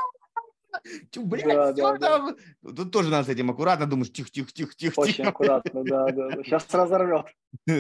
[1.09, 2.35] Чё, блядь, да, да, там?
[2.61, 2.71] Да.
[2.73, 4.99] Тут тоже надо с этим аккуратно, думаешь, тихо, тихо, тихо, тихо.
[4.99, 5.29] Очень тихо.
[5.29, 6.43] аккуратно, да, да.
[6.43, 7.25] Сейчас разорвет.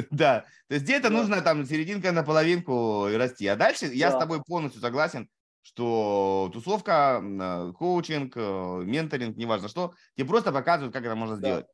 [0.09, 1.17] Да, то есть где-то да.
[1.17, 3.45] нужно там серединка на половинку и расти.
[3.45, 5.29] А дальше я с тобой полностью согласен
[5.65, 11.65] что тусовка, э, коучинг, э, менторинг, неважно что, тебе просто показывают, как это можно сделать.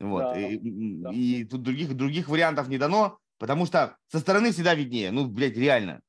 [0.00, 0.06] Да.
[0.06, 0.22] Вот.
[0.22, 0.40] Да.
[0.40, 0.58] И,
[1.02, 1.10] да.
[1.12, 5.10] и тут других, других вариантов не дано, потому что со стороны всегда виднее.
[5.10, 6.00] Ну, блядь, реально.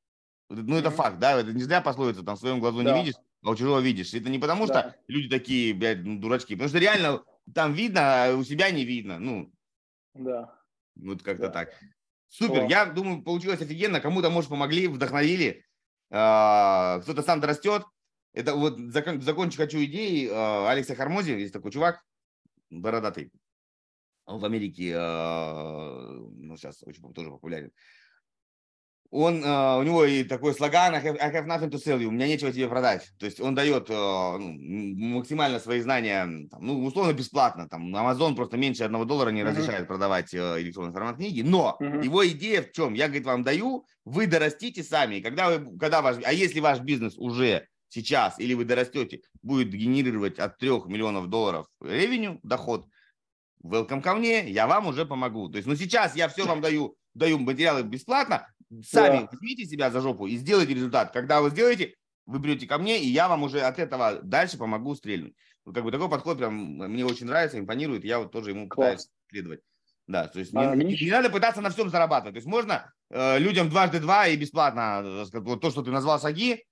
[0.49, 0.91] Ну, это mm-hmm.
[0.95, 2.93] факт, да, это не зря пословица, там в своем глазу да.
[2.93, 4.13] не видишь, а у чужого видишь.
[4.13, 4.81] Это не потому, да.
[4.81, 7.21] что люди такие, блядь, ну, дурачки, потому что реально
[7.53, 9.19] там видно, а у себя не видно.
[9.19, 9.51] Ну,
[10.13, 10.55] да.
[10.95, 11.49] Вот как-то да.
[11.49, 11.73] так.
[12.29, 12.67] Супер, О.
[12.67, 13.99] я думаю, получилось офигенно.
[13.99, 15.65] Кому-то, может, помогли, вдохновили.
[16.11, 17.83] А, кто-то сам растет.
[18.33, 22.03] Это вот закон, закончить хочу идеи а, Алекса Хармози, есть такой чувак,
[22.69, 23.31] бородатый.
[24.25, 27.71] В Америке, а, ну, сейчас очень тоже популярен
[29.11, 32.05] он, uh, у него и такой слоган I have, I have nothing to sell you,
[32.05, 33.09] у меня нечего тебе продать.
[33.17, 37.67] То есть он дает uh, ну, максимально свои знания, там, ну, условно бесплатно.
[37.67, 39.49] Там, Amazon просто меньше одного доллара не uh-huh.
[39.49, 41.41] разрешает продавать uh, электронный формат книги.
[41.41, 42.03] Но uh-huh.
[42.03, 42.93] его идея в чем?
[42.93, 45.21] Я, говорит, вам даю, вы дорастите сами.
[45.21, 50.37] Когда вы, когда ваш, а если ваш бизнес уже сейчас или вы дорастете, будет генерировать
[50.37, 52.85] от 3 миллионов долларов ревеню, доход,
[53.63, 55.49] welcome ко мне, я вам уже помогу.
[55.49, 58.47] То есть, ну сейчас я все вам даю, даю материалы бесплатно,
[58.83, 59.29] сами да.
[59.31, 61.11] возьмите себя за жопу и сделайте результат.
[61.11, 61.95] Когда вы сделаете,
[62.25, 65.33] вы придете ко мне, и я вам уже от этого дальше помогу стрельнуть.
[65.73, 68.87] Как бы такой подход прям мне очень нравится, импонирует, я вот тоже ему Класс.
[68.87, 69.59] пытаюсь следовать.
[70.07, 72.33] Да, то есть а, не, не, не надо пытаться на всем зарабатывать.
[72.33, 76.19] То есть можно э, людям дважды два и бесплатно, э, вот то, что ты назвал
[76.19, 76.63] саги,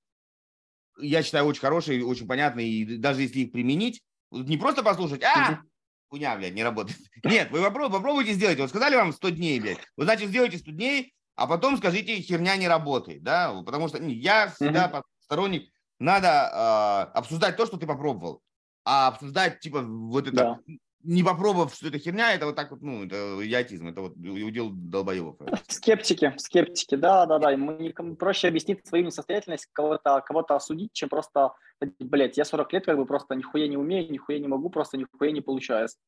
[1.00, 5.62] я считаю очень хороший, очень понятный, и даже если их применить, не просто послушать, а,
[6.10, 6.98] хуйня, блядь, не работает.
[7.24, 8.60] Нет, вы попробуйте сделать.
[8.60, 9.80] Вот сказали вам 100 дней, блядь.
[9.96, 14.48] Вы, значит, сделайте 100 дней, а потом скажите, херня не работает, да, потому что я
[14.48, 15.04] всегда mm-hmm.
[15.20, 18.42] сторонник, надо э, обсуждать то, что ты попробовал,
[18.84, 20.60] а обсуждать, типа, вот это, да.
[21.04, 24.72] не попробовав, что это херня, это вот так вот, ну, это идиотизм, это вот удел
[24.72, 25.38] долбоебов.
[25.68, 31.54] Скептики, скептики, да, да, да, мы проще объяснить свою несостоятельность, кого-то кого осудить, чем просто,
[32.00, 35.32] блядь, я 40 лет как бы просто нихуя не умею, нихуя не могу, просто нихуя
[35.32, 36.00] не получается.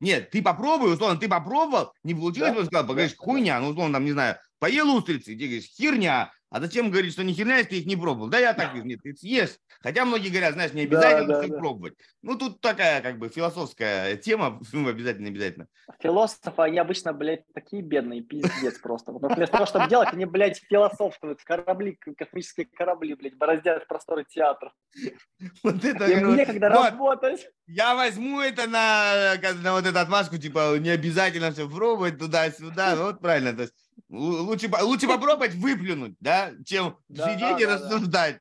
[0.00, 2.64] Нет, ты попробуй, условно, ты попробовал, не получилось, да?
[2.64, 6.88] сказал, говоришь, хуйня, ну, условно, там, не знаю, поел устрицы, ты говоришь, херня, а зачем
[6.88, 8.28] говорить, что не херня, если ты их не пробовал?
[8.28, 9.58] Да я так нет, ты съешь.
[9.80, 11.58] Хотя многие говорят, знаешь, не обязательно да, да, да.
[11.58, 11.94] пробовать.
[12.22, 15.66] Ну, тут такая как бы философская тема, ну, обязательно, обязательно.
[16.00, 19.10] Философы, они обычно, блядь, такие бедные, пиздец просто.
[19.10, 24.72] Вот вместо того, чтобы делать, они, блядь, философствуют, корабли, космические корабли, блядь, бороздят просторы театра.
[25.64, 26.04] Вот это...
[26.04, 26.90] Им некогда вот.
[26.92, 27.48] работать.
[27.66, 32.94] Я возьму это на, на вот эту отмазку, типа, не обязательно все пробовать туда-сюда.
[32.94, 33.74] Вот правильно, то есть
[34.08, 38.34] Лучше, лучше попробовать выплюнуть, да, чем да, сидеть да, и да, рассуждать.
[38.34, 38.40] Да.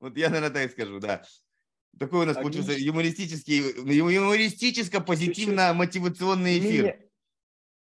[0.00, 1.22] Вот я, наверное, так скажу, да.
[1.98, 2.42] Такой у нас Отлично.
[2.42, 6.98] получился юмористический, юмористическо-позитивно-мотивационный эфир.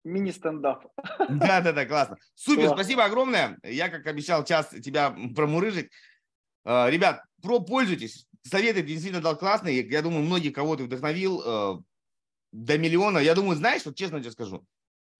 [0.05, 0.87] Мини-стендап.
[1.29, 2.17] Да, да, да, классно.
[2.35, 2.75] Супер, Класс.
[2.75, 3.59] спасибо огромное.
[3.63, 5.91] Я, как обещал, час тебя промурыжить.
[6.65, 8.27] А, ребят, про пользуйтесь.
[8.43, 9.89] Советы действительно дал классные.
[9.89, 11.77] Я думаю, многих кого ты вдохновил э,
[12.51, 13.19] до миллиона.
[13.19, 14.67] Я думаю, знаешь, вот честно тебе скажу,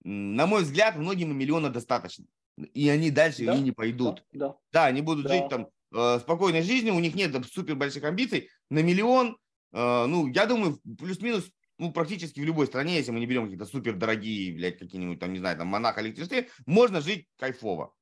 [0.03, 2.25] на мой взгляд, многим миллиона достаточно.
[2.73, 3.55] И они дальше да?
[3.55, 4.23] и не пойдут.
[4.31, 4.55] Да, да.
[4.71, 5.33] да они будут да.
[5.33, 8.49] жить там э, спокойной жизнью, у них нет супер больших амбиций.
[8.69, 9.37] На миллион,
[9.73, 11.49] э, ну, я думаю, плюс-минус
[11.79, 15.33] ну, практически в любой стране, если мы не берем какие-то супер дорогие, блядь, какие-нибудь там,
[15.33, 17.93] не знаю, там, Монако или Лихтенштейн, можно жить кайфово.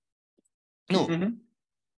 [0.89, 1.39] Ну, mm-hmm.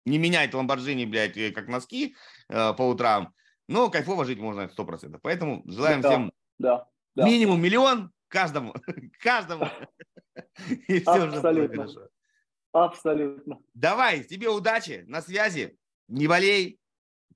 [0.06, 2.16] не менять ламборджини, блядь, э, как носки
[2.50, 3.34] э, по утрам,
[3.68, 5.22] но кайфово жить можно сто процентов.
[5.22, 7.26] Поэтому желаем да, всем да, да.
[7.26, 8.74] минимум миллион, Каждому.
[9.20, 9.68] Каждому.
[10.88, 11.84] И все Абсолютно.
[11.86, 12.10] уже
[12.72, 13.60] Абсолютно.
[13.76, 15.78] Давай, тебе удачи, на связи.
[16.08, 16.80] Не болей,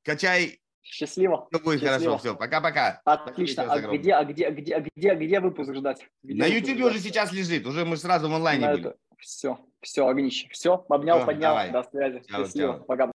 [0.04, 0.60] качай.
[0.82, 1.48] Счастливо.
[1.52, 2.00] Все будет Счастливо.
[2.00, 2.36] хорошо, все.
[2.36, 3.02] Пока-пока.
[3.06, 3.72] Отлично.
[3.72, 6.08] А где, а где, где, где, где выпуск ждать?
[6.24, 8.96] Где на YouTube уже сейчас лежит, уже мы сразу в онлайне были.
[9.20, 10.48] Все, все, огнище.
[10.52, 11.52] Все, обнял, все, поднял.
[11.52, 11.72] Давай.
[11.72, 12.24] До связи.
[12.28, 12.74] Чао, Счастливо.
[12.74, 12.84] Чао.
[12.86, 13.12] Пока.